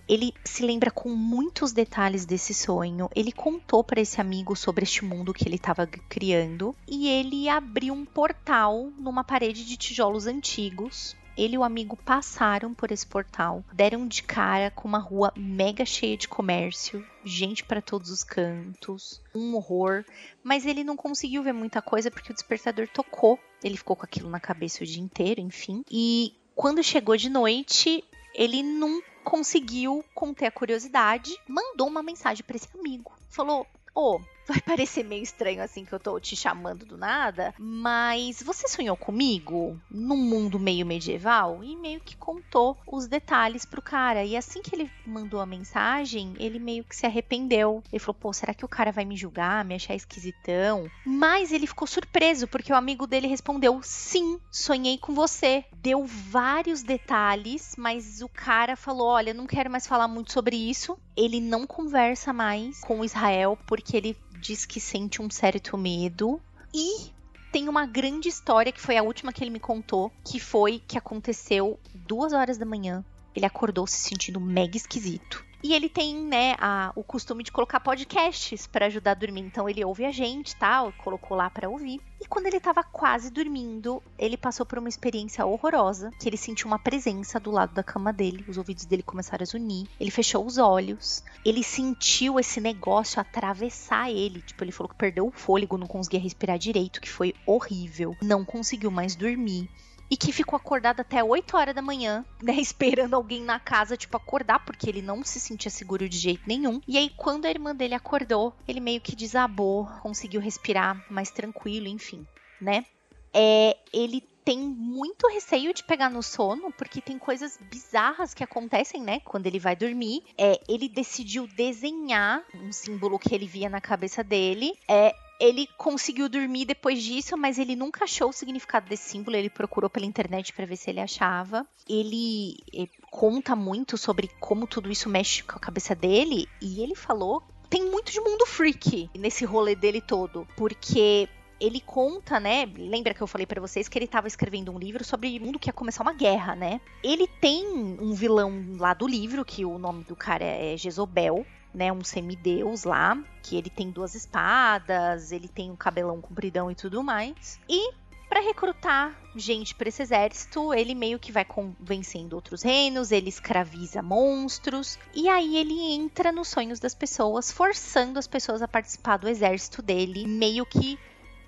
[0.09, 3.11] Ele se lembra com muitos detalhes desse sonho.
[3.17, 6.73] Ele contou para esse amigo sobre este mundo que ele estava criando.
[6.87, 12.75] E ele abriu um portal numa parede de tijolos antigos ele e o amigo passaram
[12.75, 17.81] por esse portal, deram de cara com uma rua mega cheia de comércio, gente para
[17.81, 20.05] todos os cantos, um horror,
[20.43, 23.39] mas ele não conseguiu ver muita coisa porque o despertador tocou.
[23.63, 25.83] Ele ficou com aquilo na cabeça o dia inteiro, enfim.
[25.91, 32.57] E quando chegou de noite, ele não conseguiu conter a curiosidade, mandou uma mensagem para
[32.57, 33.13] esse amigo.
[33.29, 37.55] Falou: Ô, oh, vai parecer meio estranho assim que eu tô te chamando do nada,
[37.59, 43.81] mas você sonhou comigo num mundo meio medieval e meio que contou os detalhes pro
[43.81, 44.25] cara.
[44.25, 47.83] E assim que ele mandou a mensagem, ele meio que se arrependeu.
[47.93, 51.67] Ele falou: "Pô, será que o cara vai me julgar, me achar esquisitão?" Mas ele
[51.67, 58.21] ficou surpreso porque o amigo dele respondeu: "Sim, sonhei com você." Deu vários detalhes, mas
[58.21, 62.81] o cara falou: "Olha, não quero mais falar muito sobre isso." Ele não conversa mais
[62.81, 66.41] com Israel porque ele diz que sente um certo medo
[66.75, 67.11] e
[67.53, 70.97] tem uma grande história que foi a última que ele me contou, que foi que
[70.97, 73.05] aconteceu duas horas da manhã.
[73.35, 75.45] Ele acordou se sentindo mega esquisito.
[75.63, 79.43] E ele tem, né, a, o costume de colocar podcasts para ajudar a dormir.
[79.43, 80.99] Então ele ouve a gente, tal, tá?
[81.03, 82.01] colocou lá para ouvir.
[82.21, 86.67] E quando ele tava quase dormindo, ele passou por uma experiência horrorosa, que ele sentiu
[86.67, 89.87] uma presença do lado da cama dele, os ouvidos dele começaram a zunir.
[89.99, 95.27] Ele fechou os olhos, ele sentiu esse negócio atravessar ele, tipo, ele falou que perdeu
[95.27, 98.15] o fôlego, não conseguia respirar direito, que foi horrível.
[98.21, 99.71] Não conseguiu mais dormir
[100.11, 104.17] e que ficou acordado até 8 horas da manhã, né, esperando alguém na casa, tipo,
[104.17, 106.81] acordar, porque ele não se sentia seguro de jeito nenhum.
[106.87, 111.87] E aí, quando a irmã dele acordou, ele meio que desabou, conseguiu respirar mais tranquilo,
[111.87, 112.27] enfim,
[112.61, 112.85] né?
[113.33, 119.01] É, ele tem muito receio de pegar no sono, porque tem coisas bizarras que acontecem,
[119.01, 119.21] né?
[119.21, 120.25] Quando ele vai dormir.
[120.37, 124.73] É, ele decidiu desenhar um símbolo que ele via na cabeça dele.
[124.89, 129.37] É, ele conseguiu dormir depois disso, mas ele nunca achou o significado desse símbolo.
[129.37, 131.67] Ele procurou pela internet para ver se ele achava.
[131.89, 136.95] Ele, ele conta muito sobre como tudo isso mexe com a cabeça dele e ele
[136.95, 141.29] falou tem muito de mundo freak nesse rolê dele todo, porque
[141.61, 142.67] ele conta, né?
[142.77, 145.59] Lembra que eu falei para vocês que ele estava escrevendo um livro sobre o mundo
[145.59, 146.81] que ia começar uma guerra, né?
[147.03, 147.65] Ele tem
[148.01, 152.85] um vilão lá do livro, que o nome do cara é Jezobel, né, um semideus
[152.85, 157.61] lá, que ele tem duas espadas, ele tem um cabelão compridão e tudo mais.
[157.69, 157.93] E
[158.31, 164.03] para recrutar gente para esse exército, ele meio que vai convencendo outros reinos, ele escraviza
[164.03, 169.29] monstros, e aí ele entra nos sonhos das pessoas, forçando as pessoas a participar do
[169.29, 170.97] exército dele, meio que,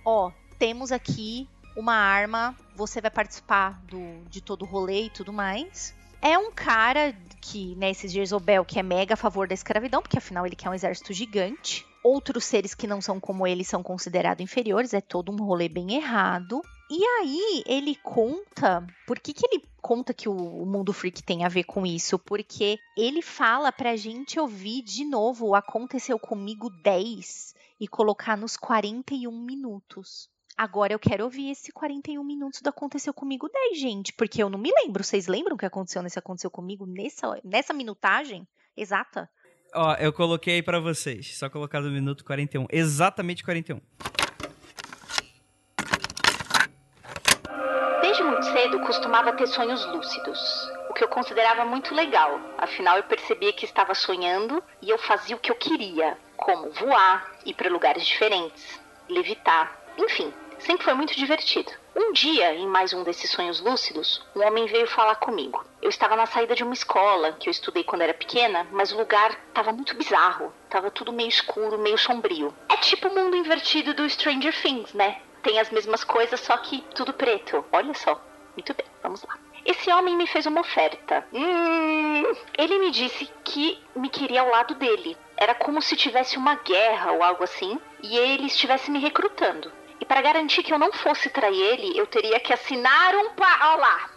[0.04, 5.32] ó, temos aqui uma arma, você vai participar do, de todo o rolê e tudo
[5.32, 5.94] mais.
[6.22, 10.16] É um cara que, né, esse Jezobel, que é mega a favor da escravidão, porque
[10.16, 11.84] afinal ele quer um exército gigante.
[12.04, 15.94] Outros seres que não são como ele são considerados inferiores, é todo um rolê bem
[15.96, 16.62] errado.
[16.88, 18.86] E aí ele conta.
[19.04, 22.18] Por que, que ele conta que o, o mundo freak tem a ver com isso?
[22.20, 28.56] Porque ele fala pra gente ouvir de novo o Aconteceu Comigo 10 e colocar nos
[28.56, 30.30] 41 minutos.
[30.56, 34.58] Agora eu quero ouvir esse 41 minutos do Aconteceu Comigo 10, gente, porque eu não
[34.58, 35.02] me lembro.
[35.02, 39.28] Vocês lembram o que aconteceu nesse Aconteceu Comigo nessa, nessa minutagem exata?
[39.74, 43.80] Ó, eu coloquei para vocês, só colocar no minuto 41, exatamente 41.
[48.02, 52.38] Desde muito cedo costumava ter sonhos lúcidos, o que eu considerava muito legal.
[52.58, 57.32] Afinal, eu percebia que estava sonhando e eu fazia o que eu queria, como voar,
[57.46, 60.32] ir para lugares diferentes, levitar, enfim,
[60.62, 61.72] sempre foi muito divertido.
[61.94, 65.64] Um dia, em mais um desses sonhos lúcidos, um homem veio falar comigo.
[65.80, 68.96] Eu estava na saída de uma escola que eu estudei quando era pequena, mas o
[68.96, 70.52] lugar estava muito bizarro.
[70.70, 72.54] Tava tudo meio escuro, meio sombrio.
[72.68, 75.20] É tipo o mundo invertido do Stranger Things, né?
[75.42, 77.64] Tem as mesmas coisas, só que tudo preto.
[77.72, 78.20] Olha só.
[78.56, 79.36] Muito bem, vamos lá.
[79.64, 81.26] Esse homem me fez uma oferta.
[81.32, 82.22] Hum,
[82.56, 85.16] ele me disse que me queria ao lado dele.
[85.36, 89.72] Era como se tivesse uma guerra ou algo assim, e ele estivesse me recrutando.
[90.02, 93.64] E para garantir que eu não fosse trair ele, eu teria que assinar um pacto.
[93.66, 94.10] Olha lá!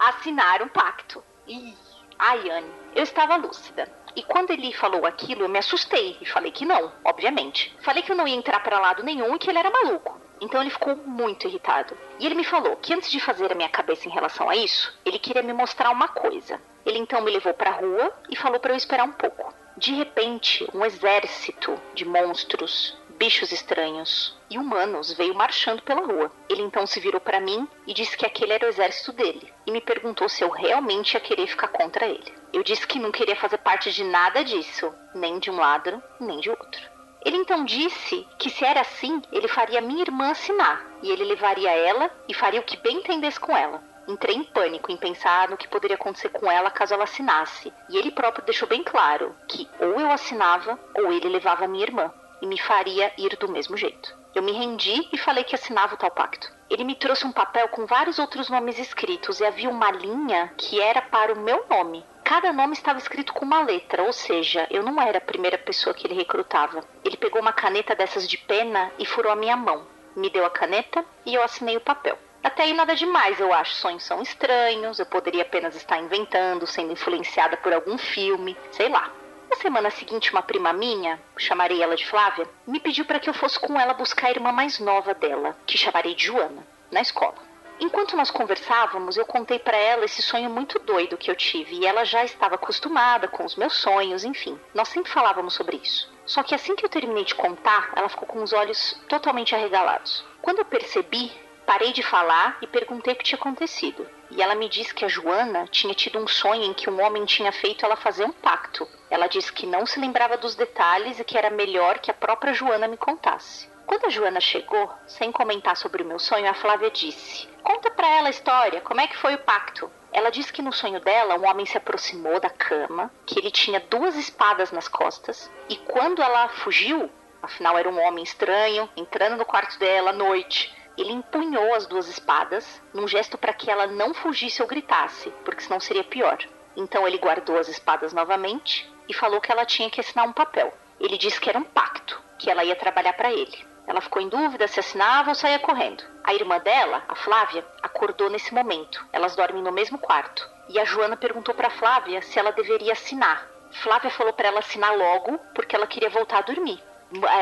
[0.00, 1.22] Assinar um pacto.
[1.46, 1.76] Ih,
[2.18, 3.88] ai, Anne, eu estava lúcida.
[4.16, 7.72] E quando ele falou aquilo, eu me assustei e falei que não, obviamente.
[7.82, 10.20] Falei que eu não ia entrar para lado nenhum e que ele era maluco.
[10.40, 11.96] Então ele ficou muito irritado.
[12.18, 14.92] E ele me falou que antes de fazer a minha cabeça em relação a isso,
[15.04, 16.60] ele queria me mostrar uma coisa.
[16.84, 19.54] Ele então me levou para a rua e falou para eu esperar um pouco.
[19.76, 26.32] De repente, um exército de monstros, bichos estranhos e humanos veio marchando pela rua.
[26.48, 29.70] Ele então se virou para mim e disse que aquele era o exército dele e
[29.70, 32.34] me perguntou se eu realmente ia querer ficar contra ele.
[32.52, 36.40] Eu disse que não queria fazer parte de nada disso, nem de um lado, nem
[36.40, 36.82] de outro.
[37.24, 41.70] Ele então disse que se era assim, ele faria minha irmã assinar e ele levaria
[41.70, 43.80] ela e faria o que bem entendesse com ela.
[44.08, 47.96] Entrei em pânico em pensar no que poderia acontecer com ela caso ela assinasse, e
[47.96, 52.46] ele próprio deixou bem claro que ou eu assinava ou ele levava minha irmã e
[52.46, 54.14] me faria ir do mesmo jeito.
[54.34, 56.50] Eu me rendi e falei que assinava o tal pacto.
[56.68, 60.80] Ele me trouxe um papel com vários outros nomes escritos e havia uma linha que
[60.80, 62.04] era para o meu nome.
[62.24, 65.94] Cada nome estava escrito com uma letra, ou seja, eu não era a primeira pessoa
[65.94, 66.82] que ele recrutava.
[67.04, 69.86] Ele pegou uma caneta dessas de pena e furou a minha mão.
[70.16, 72.18] Me deu a caneta e eu assinei o papel.
[72.42, 73.74] Até aí nada demais, eu acho.
[73.74, 79.12] Sonhos são estranhos, eu poderia apenas estar inventando, sendo influenciada por algum filme, sei lá.
[79.52, 83.34] Na semana seguinte, uma prima minha, chamarei ela de Flávia, me pediu para que eu
[83.34, 87.34] fosse com ela buscar a irmã mais nova dela, que chamarei de Joana, na escola.
[87.78, 91.86] Enquanto nós conversávamos, eu contei para ela esse sonho muito doido que eu tive e
[91.86, 94.58] ela já estava acostumada com os meus sonhos, enfim.
[94.72, 96.10] Nós sempre falávamos sobre isso.
[96.24, 100.24] Só que assim que eu terminei de contar, ela ficou com os olhos totalmente arregalados.
[100.40, 101.30] Quando eu percebi,
[101.72, 104.06] Parei de falar e perguntei o que tinha acontecido.
[104.30, 107.24] E ela me disse que a Joana tinha tido um sonho em que um homem
[107.24, 108.86] tinha feito ela fazer um pacto.
[109.08, 112.52] Ela disse que não se lembrava dos detalhes e que era melhor que a própria
[112.52, 113.70] Joana me contasse.
[113.86, 118.06] Quando a Joana chegou, sem comentar sobre o meu sonho, a Flávia disse: Conta pra
[118.06, 119.90] ela a história, como é que foi o pacto?
[120.12, 123.80] Ela disse que no sonho dela um homem se aproximou da cama, que ele tinha
[123.80, 127.10] duas espadas nas costas, e quando ela fugiu,
[127.42, 132.08] afinal era um homem estranho, entrando no quarto dela à noite, ele empunhou as duas
[132.08, 136.38] espadas, num gesto para que ela não fugisse ou gritasse, porque senão seria pior.
[136.76, 140.72] Então ele guardou as espadas novamente e falou que ela tinha que assinar um papel.
[141.00, 143.72] Ele disse que era um pacto, que ela ia trabalhar para ele.
[143.86, 146.04] Ela ficou em dúvida se assinava ou saía correndo.
[146.22, 149.04] A irmã dela, a Flávia, acordou nesse momento.
[149.12, 150.48] Elas dormem no mesmo quarto.
[150.68, 153.48] E a Joana perguntou para Flávia se ela deveria assinar.
[153.82, 156.82] Flávia falou para ela assinar logo, porque ela queria voltar a dormir.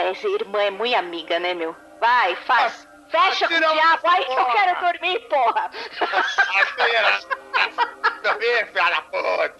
[0.08, 1.76] Essa irmã é muito amiga, né, meu?
[2.00, 2.88] Vai, faz.
[3.10, 5.70] Fecha com o diabo aí que eu quero dormir, porra.
[8.22, 9.56] Dormir, filha da puta.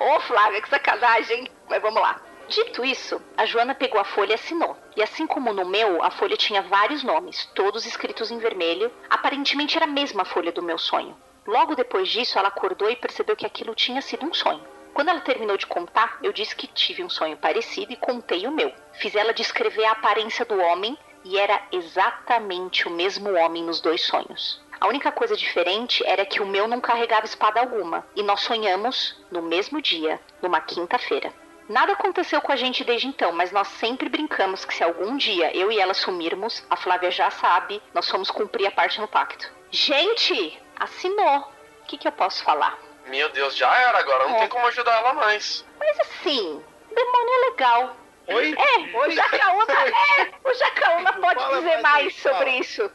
[0.00, 1.50] Ô, Flávia, que sacanagem.
[1.68, 2.20] Mas vamos lá.
[2.48, 4.76] Dito isso, a Joana pegou a folha e assinou.
[4.96, 8.92] E assim como no meu, a folha tinha vários nomes, todos escritos em vermelho.
[9.08, 11.16] Aparentemente era a mesma folha do meu sonho.
[11.46, 14.64] Logo depois disso, ela acordou e percebeu que aquilo tinha sido um sonho.
[14.92, 18.52] Quando ela terminou de contar, eu disse que tive um sonho parecido e contei o
[18.52, 18.72] meu.
[18.92, 24.02] Fiz ela descrever a aparência do homem e era exatamente o mesmo homem nos dois
[24.04, 24.62] sonhos.
[24.80, 29.16] A única coisa diferente era que o meu não carregava espada alguma e nós sonhamos
[29.30, 31.32] no mesmo dia, numa quinta-feira.
[31.68, 35.56] Nada aconteceu com a gente desde então, mas nós sempre brincamos que se algum dia
[35.56, 39.50] eu e ela sumirmos, a Flávia já sabe, nós fomos cumprir a parte no pacto.
[39.70, 41.38] Gente, assinou.
[41.80, 42.78] O que, que eu posso falar?
[43.06, 44.38] Meu Deus, já era agora, não É.
[44.40, 45.64] tem como ajudar ela mais.
[45.78, 46.62] Mas assim,
[46.94, 47.96] demônio é legal.
[48.26, 48.54] Oi?
[48.56, 52.36] É, o Jacaúna, é, o Jacaúna pode Fala dizer mais fala.
[52.36, 52.90] sobre isso.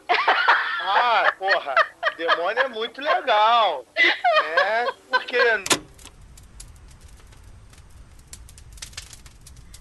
[0.82, 1.76] Ah, porra,
[2.18, 3.86] demônio é muito legal.
[3.96, 5.38] É, porque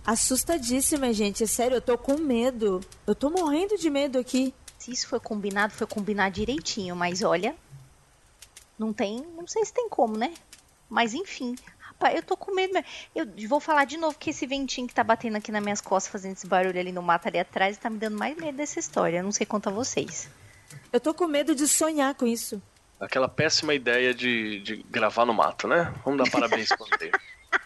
[0.05, 1.45] Assustadíssima, gente.
[1.45, 2.81] É sério, eu tô com medo.
[3.07, 4.55] Eu tô morrendo de medo aqui.
[4.79, 7.55] Se isso foi combinado, foi combinar direitinho, mas olha.
[8.79, 9.21] Não tem.
[9.37, 10.33] Não sei se tem como, né?
[10.89, 11.55] Mas enfim.
[12.01, 12.73] Rapaz, eu tô com medo.
[12.73, 12.87] mesmo.
[13.15, 16.13] Eu vou falar de novo que esse ventinho que tá batendo aqui nas minhas costas,
[16.13, 19.19] fazendo esse barulho ali no mato ali atrás, tá me dando mais medo dessa história.
[19.19, 20.31] Eu não sei quanto a vocês.
[20.93, 22.63] Eu tô com medo de sonhar com isso.
[23.01, 25.93] Aquela péssima ideia de, de gravar no mato, né?
[26.05, 27.11] Vamos dar parabéns pro Andrei.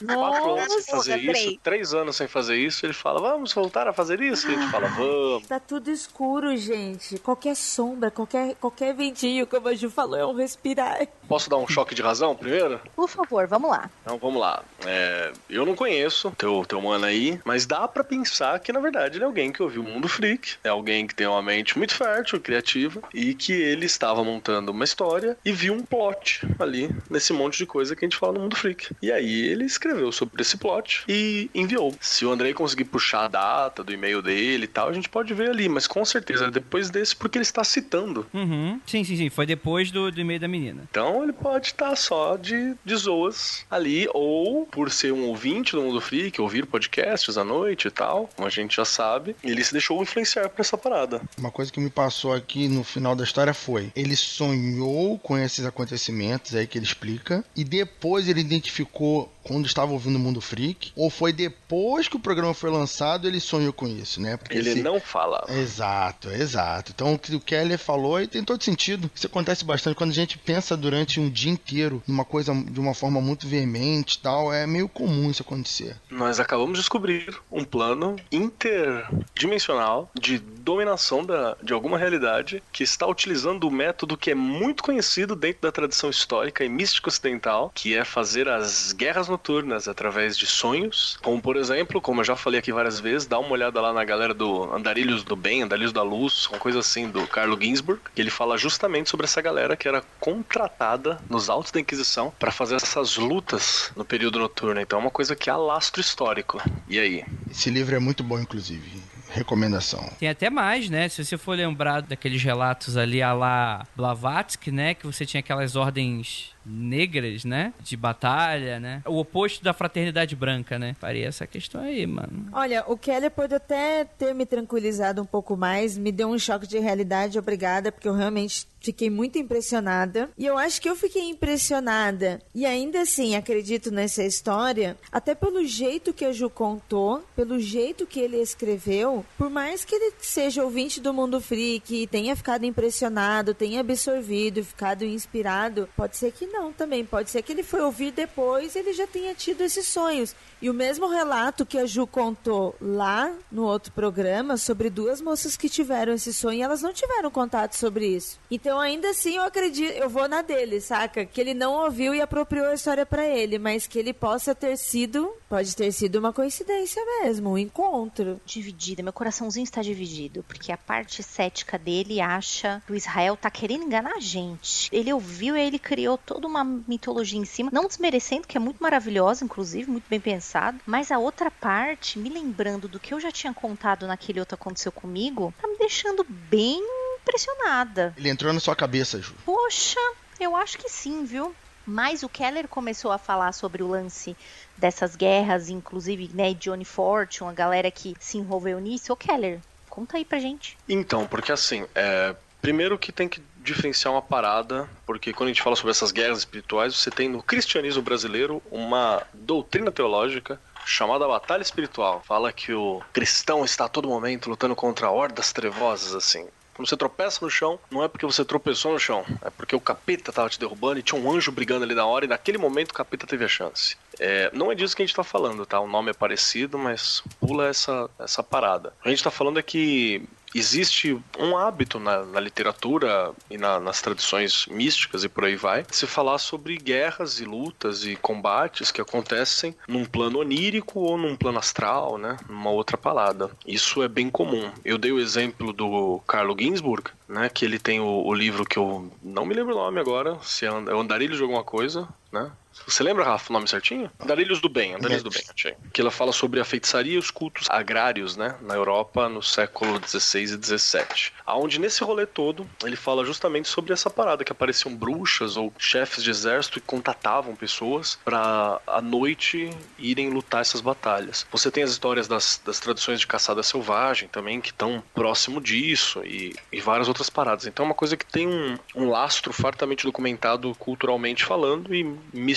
[0.04, 1.30] Quatro anos sem fazer Andrei.
[1.30, 4.50] isso, três anos sem fazer isso, ele fala, vamos voltar a fazer isso?
[4.50, 5.46] E a gente fala, vamos.
[5.46, 7.18] Tá tudo escuro, gente.
[7.18, 11.06] Qualquer sombra, qualquer, qualquer ventinho, como a Ju falou, é um respirar.
[11.28, 12.80] Posso dar um choque de razão primeiro?
[12.94, 13.90] Por favor, vamos lá.
[14.02, 14.62] Então vamos lá.
[14.84, 19.16] É, eu não conheço teu, teu mano aí, mas dá pra pensar que na verdade
[19.16, 21.94] ele é alguém que ouviu o Mundo Freak, é alguém que tem uma mente muito
[21.94, 27.32] fértil, criativa, e que ele estava montando uma história e viu um plot ali nesse
[27.32, 28.94] monte de coisa que a gente fala no Mundo Freak.
[29.00, 31.94] E aí ele escreveu sobre esse plot e enviou.
[32.00, 35.32] Se o Andrei conseguir puxar a data do e-mail dele e tal, a gente pode
[35.34, 38.26] ver ali, mas com certeza é depois desse, porque ele está citando.
[38.32, 38.80] Uhum.
[38.86, 39.30] Sim, sim, sim.
[39.30, 40.82] Foi depois do, do e-mail da menina.
[40.90, 45.82] Então ele pode estar só de, de zoas ali, ou por ser um ouvinte do
[45.82, 49.72] Mundo Freak, ouvir podcasts à noite e tal, como a gente já sabe, ele se
[49.72, 51.20] deixou influenciar por essa parada.
[51.38, 55.64] Uma coisa que me passou aqui no final da história foi: ele sonhou com esses
[55.64, 60.92] acontecimentos aí que ele explica, e depois ele identificou quando estava ouvindo o Mundo Freak,
[60.96, 64.36] ou foi depois que o programa foi lançado ele sonhou com isso, né?
[64.36, 65.44] Porque Ele esse- não fala.
[65.48, 66.92] Exato, exato.
[66.94, 69.10] Então o que o Keller falou e tem todo sentido.
[69.14, 72.94] Isso acontece bastante quando a gente pensa durante um dia inteiro numa coisa de uma
[72.94, 74.52] forma muito veemente e tal.
[74.52, 75.96] É meio comum isso acontecer.
[76.10, 83.06] Nós acabamos de descobrir um plano interdimensional de dominação da, de alguma realidade que está
[83.06, 87.94] utilizando o método que é muito conhecido dentro da tradição histórica e mística ocidental, que
[87.96, 91.18] é fazer as guerras noturnas através de sonhos.
[91.22, 94.04] Como, por exemplo, como eu já falei aqui várias vezes, dá uma olhada lá na
[94.04, 98.20] galera do Andarilhos do Bem, Andarilhos da Luz, uma coisa assim, do Carlo Ginsburg, que
[98.20, 102.76] ele fala justamente sobre essa galera que era contratada nos autos da Inquisição para fazer
[102.76, 104.80] essas lutas no período noturno.
[104.80, 106.60] Então é uma coisa que há lastro histórico.
[106.88, 107.24] E aí?
[107.50, 109.02] Esse livro é muito bom, inclusive.
[109.30, 110.10] Recomendação.
[110.18, 111.08] Tem até mais, né?
[111.08, 114.92] Se você for lembrar daqueles relatos ali a lá Blavatsky, né?
[114.92, 117.72] Que você tinha aquelas ordens negras, né?
[117.80, 119.02] De batalha, né?
[119.06, 120.94] O oposto da fraternidade branca, né?
[120.98, 122.48] Faria essa questão aí, mano.
[122.52, 126.66] Olha, o Keller pode até ter me tranquilizado um pouco mais, me deu um choque
[126.66, 130.28] de realidade, obrigada, porque eu realmente fiquei muito impressionada.
[130.36, 132.40] E eu acho que eu fiquei impressionada.
[132.54, 138.06] E ainda assim, acredito nessa história, até pelo jeito que a Ju contou, pelo jeito
[138.06, 142.64] que ele escreveu, por mais que ele seja ouvinte do Mundo Freak e tenha ficado
[142.64, 147.04] impressionado, tenha absorvido, ficado inspirado, pode ser que não também.
[147.04, 150.34] Pode ser que ele foi ouvir depois e ele já tenha tido esses sonhos.
[150.60, 155.56] E o mesmo relato que a Ju contou lá no outro programa sobre duas moças
[155.56, 158.38] que tiveram esse sonho, elas não tiveram contato sobre isso.
[158.48, 161.24] Então, ainda assim, eu acredito, eu vou na dele, saca?
[161.24, 164.76] Que ele não ouviu e apropriou a história pra ele, mas que ele possa ter
[164.76, 168.40] sido, pode ter sido uma coincidência mesmo, um encontro.
[168.44, 173.50] Dividida, meu coraçãozinho está dividido, porque a parte cética dele acha que o Israel tá
[173.50, 174.88] querendo enganar a gente.
[174.92, 178.82] Ele ouviu e ele criou toda uma mitologia em cima, não desmerecendo, que é muito
[178.82, 183.30] maravilhosa, inclusive, muito bem pensado, mas a outra parte, me lembrando do que eu já
[183.30, 186.82] tinha contado naquele outro aconteceu comigo, tá me deixando bem
[187.20, 188.12] impressionada.
[188.16, 189.34] Ele entrou na sua cabeça, Ju.
[189.44, 190.00] Poxa,
[190.40, 191.54] eu acho que sim, viu?
[191.86, 194.36] Mas o Keller começou a falar sobre o lance
[194.76, 199.12] dessas guerras, inclusive, né, Johnny Fortune, a galera que se envolveu nisso.
[199.12, 200.76] Ô Keller, conta aí pra gente.
[200.88, 205.62] Então, porque assim, é, primeiro que tem que diferenciar uma parada, porque quando a gente
[205.62, 211.62] fala sobre essas guerras espirituais, você tem no cristianismo brasileiro uma doutrina teológica chamada Batalha
[211.62, 212.22] Espiritual.
[212.24, 216.48] Fala que o cristão está a todo momento lutando contra hordas trevosas, assim.
[216.74, 219.80] Quando você tropeça no chão, não é porque você tropeçou no chão, é porque o
[219.80, 222.92] capeta tava te derrubando e tinha um anjo brigando ali na hora e naquele momento
[222.92, 223.96] o capeta teve a chance.
[224.18, 225.78] É, não é disso que a gente tá falando, tá?
[225.78, 228.94] O nome é parecido, mas pula essa, essa parada.
[229.04, 234.00] A gente tá falando é que existe um hábito na, na literatura e na, nas
[234.00, 239.00] tradições místicas e por aí vai, se falar sobre guerras e lutas e combates que
[239.00, 242.36] acontecem num plano onírico ou num plano astral, né?
[242.48, 243.50] Numa outra parada.
[243.66, 244.70] Isso é bem comum.
[244.84, 247.48] Eu dei o exemplo do Carlo Ginsburg, né?
[247.48, 250.66] Que ele tem o, o livro que eu não me lembro o nome agora, se
[250.66, 252.50] é, é Andarilhos de alguma coisa, né?
[252.86, 254.10] Você lembra, Rafa, o nome certinho?
[254.20, 255.74] Andarilhos do Bem, Andarilhos do Bem, achei.
[255.92, 260.00] Que ela fala sobre a feitiçaria e os cultos agrários, né, na Europa no século
[260.06, 261.32] XVI e XVII.
[261.46, 266.22] Aonde nesse rolê todo, ele fala justamente sobre essa parada, que apareciam bruxas ou chefes
[266.22, 271.46] de exército e contatavam pessoas para à noite irem lutar essas batalhas.
[271.50, 276.22] Você tem as histórias das, das tradições de caçada selvagem também, que estão próximo disso,
[276.24, 277.66] e, e várias outras paradas.
[277.66, 282.04] Então é uma coisa que tem um, um lastro fartamente documentado culturalmente falando e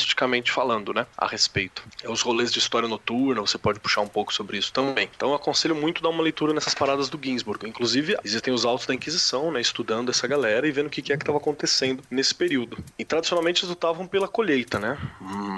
[0.06, 1.84] misticamente falando, né, a respeito.
[2.04, 5.10] É os rolês de história noturna, você pode puxar um pouco sobre isso também.
[5.16, 7.68] Então eu aconselho muito dar uma leitura nessas paradas do Ginsburg.
[7.68, 11.18] Inclusive, existem os autos da Inquisição, né, estudando essa galera e vendo o que é
[11.18, 12.78] que estava acontecendo nesse período.
[12.98, 14.98] E tradicionalmente eles lutavam pela colheita, né,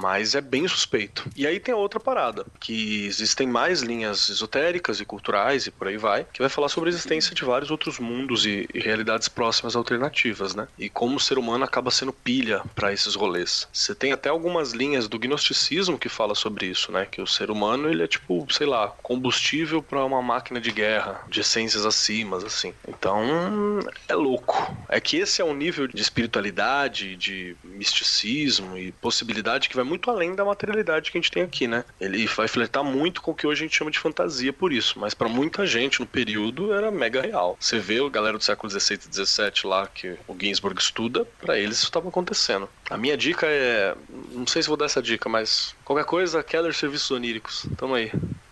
[0.01, 1.29] mas é bem suspeito.
[1.35, 5.87] E aí tem a outra parada, que existem mais linhas esotéricas e culturais e por
[5.87, 9.27] aí vai, que vai falar sobre a existência de vários outros mundos e, e realidades
[9.27, 13.67] próximas alternativas, né, e como o ser humano acaba sendo pilha para esses rolês.
[13.73, 17.05] Você tem até algumas linhas do gnosticismo que fala sobre isso, né?
[17.09, 21.23] Que o ser humano ele é tipo, sei lá, combustível para uma máquina de guerra,
[21.27, 22.73] de essências acima, assim.
[22.88, 24.75] Então, é louco.
[24.88, 30.09] É que esse é um nível de espiritualidade, de misticismo e possibilidade que vai muito
[30.09, 31.83] além da materialidade que a gente tem aqui, né?
[31.99, 34.99] Ele vai flertar muito com o que hoje a gente chama de fantasia por isso,
[34.99, 37.57] mas para muita gente no período era mega real.
[37.59, 41.57] Você vê a galera do século 16 e 17 lá que o Ginsburg estuda, para
[41.57, 42.69] eles isso estava acontecendo.
[42.89, 43.95] A minha dica é
[44.31, 47.65] não sei se vou dar essa dica, mas qualquer coisa, Keller Serviços Oníricos.
[47.77, 48.11] Tamo aí.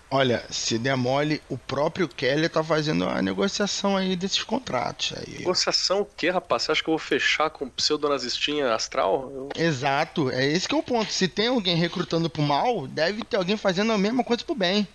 [0.09, 5.39] Olha, se der mole, o próprio Keller tá fazendo a negociação aí desses contratos aí.
[5.39, 6.63] Negociação o quê, rapaz?
[6.63, 9.31] Você acha que eu vou fechar com pseudonazistinha astral?
[9.33, 9.49] Eu...
[9.55, 11.11] Exato, é esse que é o ponto.
[11.11, 14.87] Se tem alguém recrutando pro mal, deve ter alguém fazendo a mesma coisa pro bem.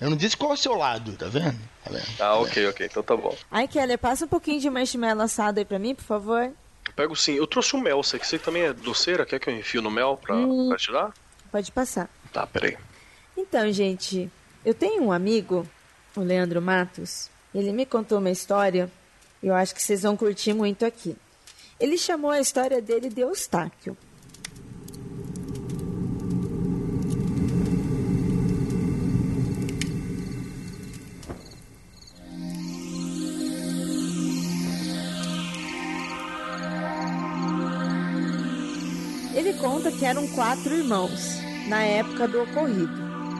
[0.00, 1.58] Eu não disse qual é o seu lado, tá vendo?
[1.84, 2.06] Tá vendo?
[2.18, 3.36] Ah, ok, ok, então tá bom.
[3.50, 6.50] Ai, Keller, passa um pouquinho de marshmallow assado aí pra mim, por favor.
[6.96, 7.34] Pego sim.
[7.34, 8.02] Eu trouxe o mel.
[8.02, 9.26] Você que você também é doceira?
[9.26, 11.12] Quer que eu enfio no mel pra, hum, pra tirar?
[11.52, 12.08] Pode passar.
[12.32, 12.76] Tá, peraí.
[13.36, 14.30] Então, gente,
[14.64, 15.68] eu tenho um amigo,
[16.16, 17.30] o Leandro Matos.
[17.54, 18.90] Ele me contou uma história.
[19.42, 21.14] Eu acho que vocês vão curtir muito aqui.
[21.78, 23.96] Ele chamou a história dele de Eustáquio.
[39.98, 41.38] Que eram quatro irmãos
[41.68, 42.92] na época do ocorrido.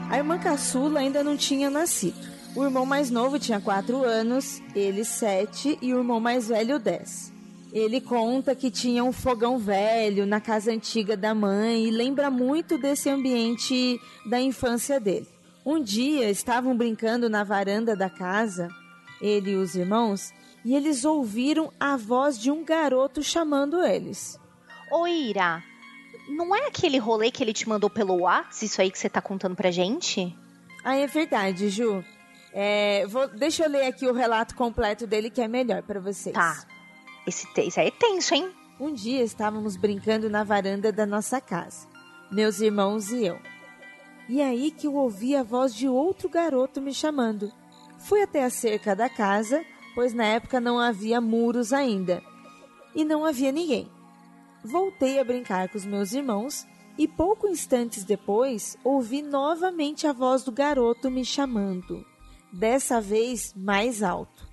[0.09, 2.17] A irmã caçula ainda não tinha nascido.
[2.55, 7.31] O irmão mais novo tinha quatro anos, ele sete e o irmão mais velho dez.
[7.71, 12.77] Ele conta que tinha um fogão velho na casa antiga da mãe e lembra muito
[12.77, 15.27] desse ambiente da infância dele.
[15.63, 18.69] Um dia estavam brincando na varanda da casa,
[19.21, 20.33] ele e os irmãos,
[20.65, 24.39] e eles ouviram a voz de um garoto chamando eles.
[24.89, 25.61] Oi, Ira,
[26.27, 29.21] não é aquele rolê que ele te mandou pelo WhatsApp, isso aí que você tá
[29.21, 30.35] contando pra gente?
[30.83, 32.03] Ah, é verdade, Ju.
[32.53, 36.33] É, vou, deixa eu ler aqui o relato completo dele que é melhor para vocês.
[36.33, 36.65] Tá.
[37.25, 38.49] Esse, esse aí é tenso, hein?
[38.79, 41.87] Um dia estávamos brincando na varanda da nossa casa,
[42.31, 43.39] meus irmãos e eu.
[44.29, 47.51] E aí que eu ouvi a voz de outro garoto me chamando.
[47.99, 49.63] Fui até a cerca da casa,
[49.95, 52.21] pois na época não havia muros ainda.
[52.93, 53.89] E não havia ninguém.
[54.63, 56.65] Voltei a brincar com os meus irmãos
[56.97, 62.05] e pouco instantes depois ouvi novamente a voz do garoto me chamando,
[62.51, 64.47] dessa vez mais alto.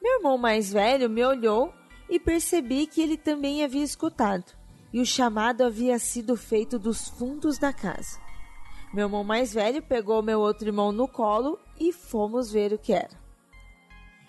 [0.00, 1.72] Meu irmão mais velho me olhou
[2.08, 4.44] e percebi que ele também havia escutado,
[4.92, 8.18] e o chamado havia sido feito dos fundos da casa.
[8.92, 12.92] Meu irmão mais velho pegou meu outro irmão no colo e fomos ver o que
[12.92, 13.20] era.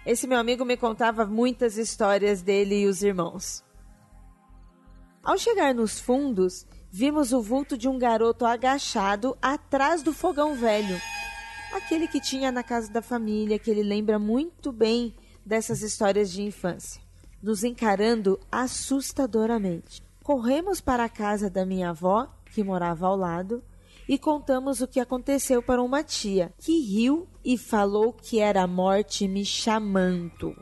[0.05, 3.64] Esse meu amigo me contava muitas histórias dele e os irmãos.
[5.24, 11.00] Ao chegar nos fundos, vimos o vulto de um garoto agachado atrás do fogão velho.
[11.72, 15.14] Aquele que tinha na casa da família, que ele lembra muito bem
[15.46, 17.00] dessas histórias de infância,
[17.42, 20.02] nos encarando assustadoramente.
[20.24, 23.64] Corremos para a casa da minha avó, que morava ao lado,
[24.10, 28.68] e contamos o que aconteceu para uma tia, que riu e falou que era a
[28.68, 30.56] morte me chamando.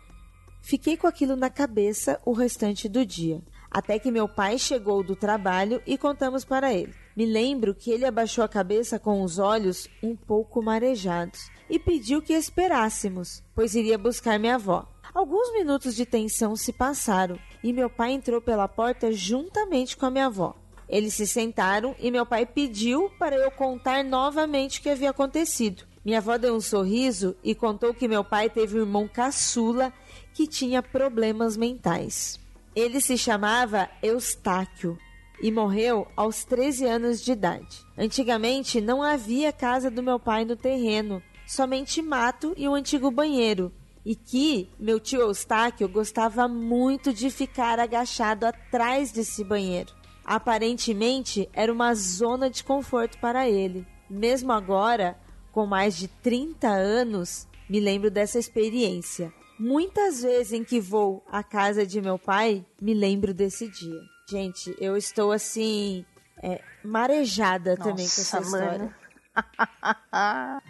[0.62, 5.16] Fiquei com aquilo na cabeça o restante do dia, até que meu pai chegou do
[5.16, 6.94] trabalho e contamos para ele.
[7.16, 12.22] Me lembro que ele abaixou a cabeça com os olhos um pouco marejados e pediu
[12.22, 14.88] que esperássemos, pois iria buscar minha avó.
[15.14, 20.12] Alguns minutos de tensão se passaram e meu pai entrou pela porta juntamente com a
[20.12, 20.56] minha avó.
[20.88, 25.84] Eles se sentaram e meu pai pediu para eu contar novamente o que havia acontecido.
[26.04, 29.94] Minha avó deu um sorriso e contou que meu pai teve um irmão caçula
[30.34, 32.40] que tinha problemas mentais.
[32.76, 34.98] Ele se chamava Eustáquio
[35.42, 37.86] e morreu aos 13 anos de idade.
[37.98, 43.72] Antigamente não havia casa do meu pai no terreno, somente mato e um antigo banheiro.
[44.06, 49.94] E que meu tio Eustáquio gostava muito de ficar agachado atrás desse banheiro.
[50.24, 53.86] Aparentemente era uma zona de conforto para ele.
[54.10, 55.18] Mesmo agora,
[55.52, 59.34] com mais de 30 anos, me lembro dessa experiência.
[59.60, 64.00] Muitas vezes em que vou à casa de meu pai, me lembro desse dia.
[64.30, 66.06] Gente, eu estou assim,
[66.42, 68.96] é, marejada Nossa, também com essa história.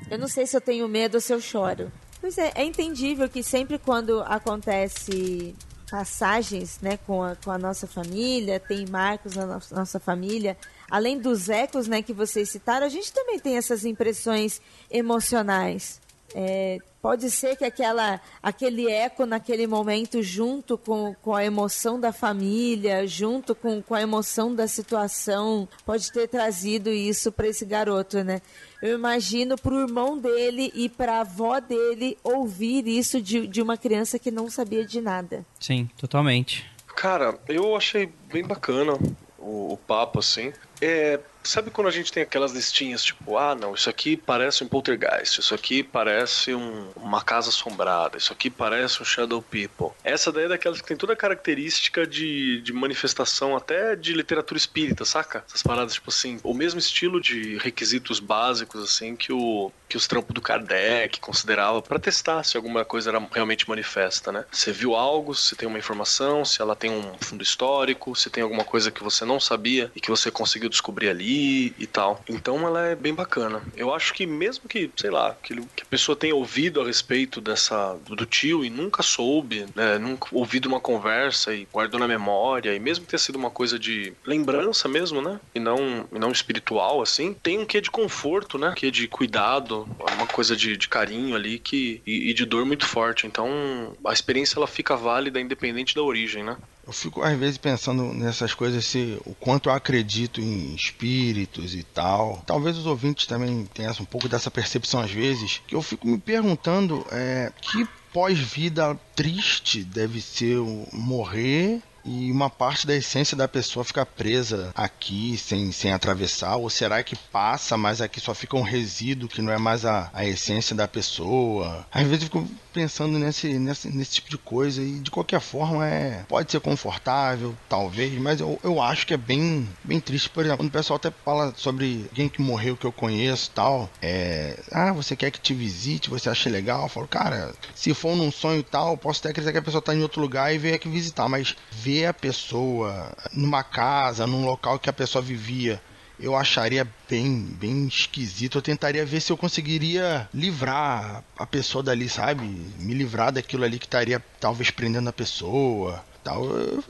[0.09, 1.91] eu não sei se eu tenho medo ou se eu choro.
[2.19, 5.55] Pois é, é entendível que sempre quando acontece
[5.89, 10.55] passagens né, com, a, com a nossa família, tem marcos na no- nossa família,
[10.89, 14.61] além dos ecos né, que vocês citaram, a gente também tem essas impressões
[14.91, 15.99] emocionais.
[16.35, 22.11] É, pode ser que aquela, aquele eco naquele momento, junto com, com a emoção da
[22.11, 28.23] família, junto com, com a emoção da situação, pode ter trazido isso para esse garoto,
[28.23, 28.41] né?
[28.81, 33.61] Eu imagino para o irmão dele e para a avó dele ouvir isso de, de
[33.61, 35.45] uma criança que não sabia de nada.
[35.59, 36.65] Sim, totalmente.
[36.95, 38.93] Cara, eu achei bem bacana
[39.37, 40.53] o, o papo, assim.
[40.81, 44.67] É, sabe quando a gente tem aquelas listinhas, tipo, ah, não, isso aqui parece um
[44.67, 49.91] poltergeist, isso aqui parece um- uma casa assombrada, isso aqui parece um Shadow People.
[50.03, 54.57] Essa daí é daquelas que tem toda a característica de, de manifestação até de literatura
[54.57, 55.43] espírita, saca?
[55.47, 60.07] Essas paradas, tipo assim, o mesmo estilo de requisitos básicos, assim, que, o, que os
[60.07, 64.45] trampos do Kardec considerava pra testar se alguma coisa era realmente manifesta, né?
[64.51, 68.43] Você viu algo, se tem uma informação, se ela tem um fundo histórico, se tem
[68.43, 72.23] alguma coisa que você não sabia e que você conseguiu descobrir ali e tal.
[72.29, 73.61] Então ela é bem bacana.
[73.75, 77.97] Eu acho que mesmo que, sei lá, que, a pessoa tenha ouvido a respeito dessa
[78.07, 82.79] do tio e nunca soube, né, nunca ouvido uma conversa e guardou na memória, e
[82.79, 87.01] mesmo que tenha sido uma coisa de lembrança mesmo, né, e não, e não espiritual,
[87.01, 91.35] assim, tem um quê de conforto, né, quê de cuidado, uma coisa de, de carinho
[91.35, 93.27] ali que, e, e de dor muito forte.
[93.27, 96.57] Então a experiência ela fica válida independente da origem, né.
[96.89, 101.83] Eu fico às vezes pensando nessas coisas, se o quanto eu acredito em espíritos e
[101.83, 102.41] tal.
[102.47, 106.17] Talvez os ouvintes também tenham um pouco dessa percepção às vezes, que eu fico me
[106.17, 110.57] perguntando é, que pós-vida triste deve ser
[110.91, 116.55] morrer e uma parte da essência da pessoa fica presa aqui sem, sem atravessar?
[116.55, 120.09] Ou será que passa, mas aqui só fica um resíduo que não é mais a,
[120.11, 121.85] a essência da pessoa?
[121.91, 125.87] Às vezes eu fico pensando nesse, nesse, nesse tipo de coisa e de qualquer forma
[125.87, 130.29] é pode ser confortável, talvez, mas eu, eu acho que é bem, bem triste.
[130.29, 133.89] Por exemplo, quando o pessoal até fala sobre alguém que morreu que eu conheço tal,
[134.01, 134.61] é.
[134.71, 136.83] Ah, você quer que te visite, você acha legal?
[136.83, 139.95] Eu falo, cara, se for num sonho tal, posso até acreditar que a pessoa tá
[139.95, 144.79] em outro lugar e veio aqui visitar, mas ver a pessoa numa casa, num local
[144.79, 145.81] que a pessoa vivia,
[146.19, 148.57] eu acharia bem, bem esquisito.
[148.57, 152.43] Eu tentaria ver se eu conseguiria livrar a pessoa dali, sabe?
[152.77, 156.45] Me livrar daquilo ali que estaria talvez prendendo a pessoa, tal.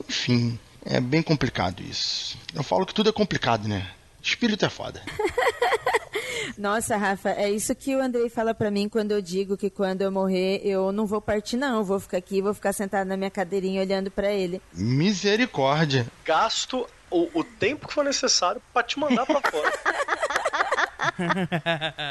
[0.08, 2.36] Enfim, é bem complicado isso.
[2.54, 3.90] Eu falo que tudo é complicado, né?
[4.22, 5.02] Espírito é foda.
[6.58, 10.02] Nossa, Rafa, é isso que o Andrei fala pra mim quando eu digo que quando
[10.02, 13.30] eu morrer eu não vou partir não, vou ficar aqui, vou ficar sentado na minha
[13.30, 14.60] cadeirinha olhando pra ele.
[14.72, 16.06] Misericórdia.
[16.24, 19.72] Gasto o, o tempo que for necessário pra te mandar pra fora.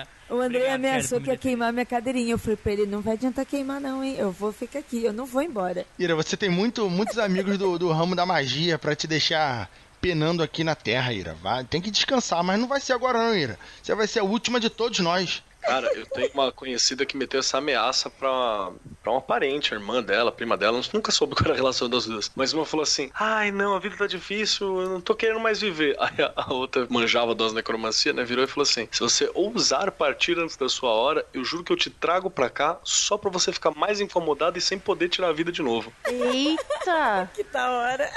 [0.29, 2.33] O Andrei Obrigado, ameaçou que ia queimar minha cadeirinha.
[2.33, 4.15] Eu falei pra ele, não vai adiantar queimar não, hein?
[4.15, 5.87] Eu vou ficar aqui, eu não vou embora.
[5.97, 9.67] Ira, você tem muito, muitos amigos do, do ramo da magia pra te deixar
[10.01, 11.35] penando aqui na Terra, Ira.
[11.41, 13.59] Vai, tem que descansar, mas não vai ser agora não, Ira.
[13.81, 15.43] Você vai ser a última de todos nós.
[15.61, 18.71] Cara, eu tenho uma conhecida que meteu essa ameaça pra,
[19.03, 21.89] pra uma parente, a irmã dela, a prima dela, nunca soube qual era a relação
[21.89, 22.31] das duas.
[22.35, 25.59] Mas uma falou assim: ai não, a vida tá difícil, eu não tô querendo mais
[25.59, 25.95] viver.
[25.99, 28.23] Aí a, a outra manjava das necromancia, né?
[28.23, 31.73] Virou e falou assim: se você ousar partir antes da sua hora, eu juro que
[31.73, 35.29] eu te trago pra cá só pra você ficar mais incomodado e sem poder tirar
[35.29, 35.91] a vida de novo.
[36.05, 37.29] Eita!
[37.35, 38.09] Que da hora.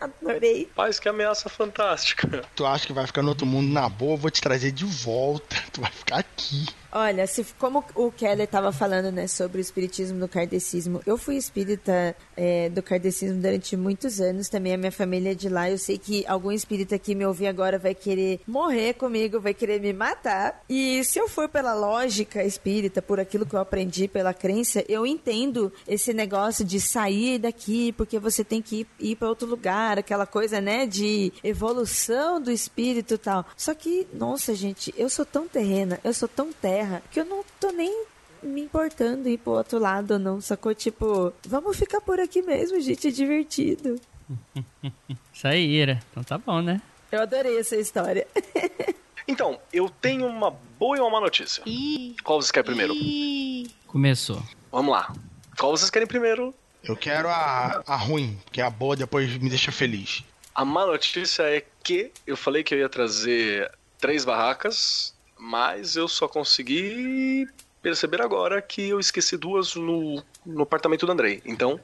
[0.00, 0.70] Adorei.
[0.74, 2.42] Paz, que ameaça fantástica.
[2.54, 4.84] Tu acha que vai ficar no outro mundo na boa, eu vou te trazer de
[4.84, 5.56] volta.
[5.72, 6.66] Tu vai ficar aqui.
[6.92, 11.36] Olha, se, como o Keller estava falando, né, sobre o espiritismo do kardecismo, eu fui
[11.36, 15.78] espírita é, do kardecismo durante muitos anos, também a minha família é de lá, eu
[15.78, 19.92] sei que algum espírita que me ouvir agora vai querer morrer comigo, vai querer me
[19.92, 24.84] matar, e se eu for pela lógica espírita, por aquilo que eu aprendi, pela crença,
[24.88, 29.46] eu entendo esse negócio de sair daqui, porque você tem que ir, ir para outro
[29.46, 33.46] lugar, aquela coisa, né, de evolução do espírito e tal.
[33.56, 36.79] Só que, nossa, gente, eu sou tão terrena, eu sou tão terra,
[37.10, 38.04] que eu não tô nem
[38.42, 40.40] me importando ir pro outro lado, não.
[40.40, 40.74] Sacou?
[40.74, 44.00] Tipo, vamos ficar por aqui mesmo, gente, é divertido.
[45.32, 46.00] Isso aí, Ira.
[46.10, 46.80] Então tá bom, né?
[47.10, 48.26] Eu adorei essa história.
[49.28, 51.62] Então, eu tenho uma boa e uma má notícia.
[51.64, 52.92] Ih, Qual vocês querem primeiro?
[52.94, 53.70] ih.
[53.86, 54.42] Começou.
[54.72, 55.12] Vamos lá.
[55.56, 56.52] Qual vocês querem primeiro?
[56.82, 60.24] Eu quero a, a ruim, porque a boa depois me deixa feliz.
[60.52, 63.70] A má notícia é que eu falei que eu ia trazer
[64.00, 67.48] três barracas, mas eu só consegui
[67.82, 71.42] perceber agora que eu esqueci duas no, no apartamento do Andrei.
[71.44, 71.80] Então,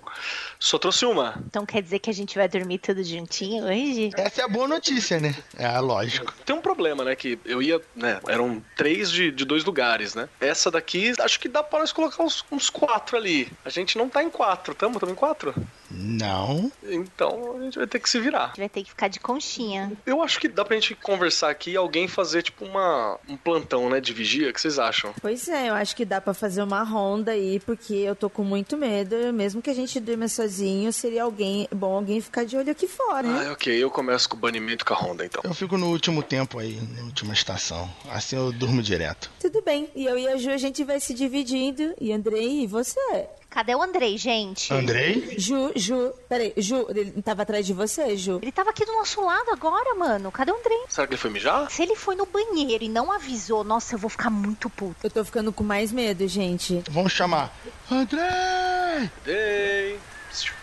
[0.58, 1.42] só trouxe uma.
[1.46, 4.10] Então quer dizer que a gente vai dormir tudo juntinho hoje?
[4.14, 5.34] Essa é a boa notícia, né?
[5.56, 6.32] É, lógico.
[6.44, 7.16] Tem um problema, né?
[7.16, 8.20] Que eu ia, né?
[8.28, 10.28] Eram três de, de dois lugares, né?
[10.40, 13.50] Essa daqui, acho que dá pra nós colocar uns, uns quatro ali.
[13.64, 15.00] A gente não tá em quatro, tamo?
[15.00, 15.54] Tamo em quatro?
[15.90, 16.70] Não.
[16.82, 18.44] Então a gente vai ter que se virar.
[18.44, 19.92] A gente vai ter que ficar de conchinha.
[20.04, 23.88] Eu acho que dá pra gente conversar aqui e alguém fazer, tipo, uma, um plantão,
[23.88, 24.00] né?
[24.00, 24.50] De vigia.
[24.50, 25.14] O que vocês acham?
[25.20, 28.42] Pois é, eu acho que dá pra fazer uma ronda aí, porque eu tô com
[28.42, 29.32] muito medo.
[29.32, 33.26] Mesmo que a gente durma sozinho, seria alguém bom alguém ficar de olho aqui fora,
[33.26, 33.46] né?
[33.48, 33.72] Ah, ok.
[33.82, 35.42] Eu começo com o banimento com a Honda, então.
[35.44, 37.90] Eu fico no último tempo aí, na última estação.
[38.10, 39.30] Assim eu durmo direto.
[39.40, 39.88] Tudo bem.
[39.94, 41.94] E eu e a Ju, a gente vai se dividindo.
[42.00, 43.26] E Andrei, e você?
[43.56, 44.70] Cadê o Andrei, gente?
[44.70, 45.34] Andrei?
[45.38, 48.38] Ju, Ju, peraí, Ju, ele tava atrás de você, Ju?
[48.42, 50.30] Ele tava aqui do nosso lado agora, mano.
[50.30, 50.84] Cadê o Andrei?
[50.90, 51.70] Será que ele foi mijar?
[51.70, 54.96] Se ele foi no banheiro e não avisou, nossa, eu vou ficar muito puto.
[55.02, 56.84] Eu tô ficando com mais medo, gente.
[56.90, 57.50] Vamos chamar.
[57.90, 59.10] Andrei!
[59.24, 59.98] Dei.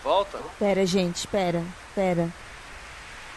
[0.03, 0.37] Volta.
[0.59, 1.63] Pera, gente, pera,
[1.95, 2.31] pera.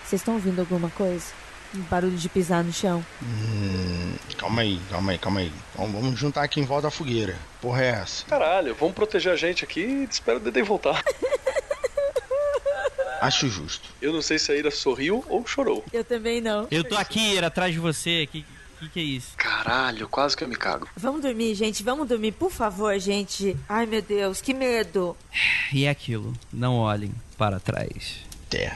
[0.05, 1.33] Vocês estão ouvindo alguma coisa?
[1.77, 3.05] Um barulho de pisar no chão?
[3.23, 5.53] Hum, calma aí, calma aí, calma aí.
[5.75, 7.37] Vamos, vamos juntar aqui em volta da fogueira.
[7.61, 8.25] Porra é essa?
[8.25, 11.05] Caralho, vamos proteger a gente aqui e espera o Dedê voltar.
[13.21, 13.89] Acho justo.
[14.01, 15.85] Eu não sei se a Ira sorriu ou chorou.
[15.93, 16.67] Eu também não.
[16.71, 18.29] Eu tô aqui, Ira, atrás de você.
[18.31, 18.45] Que,
[18.79, 19.33] que que é isso?
[19.37, 20.89] Caralho, quase que eu me cago.
[20.97, 23.57] Vamos dormir, gente, vamos dormir, por favor, gente.
[23.69, 25.17] Ai, meu Deus, que medo.
[25.73, 26.33] E é aquilo.
[26.53, 28.19] Não olhem para trás.
[28.47, 28.75] Até.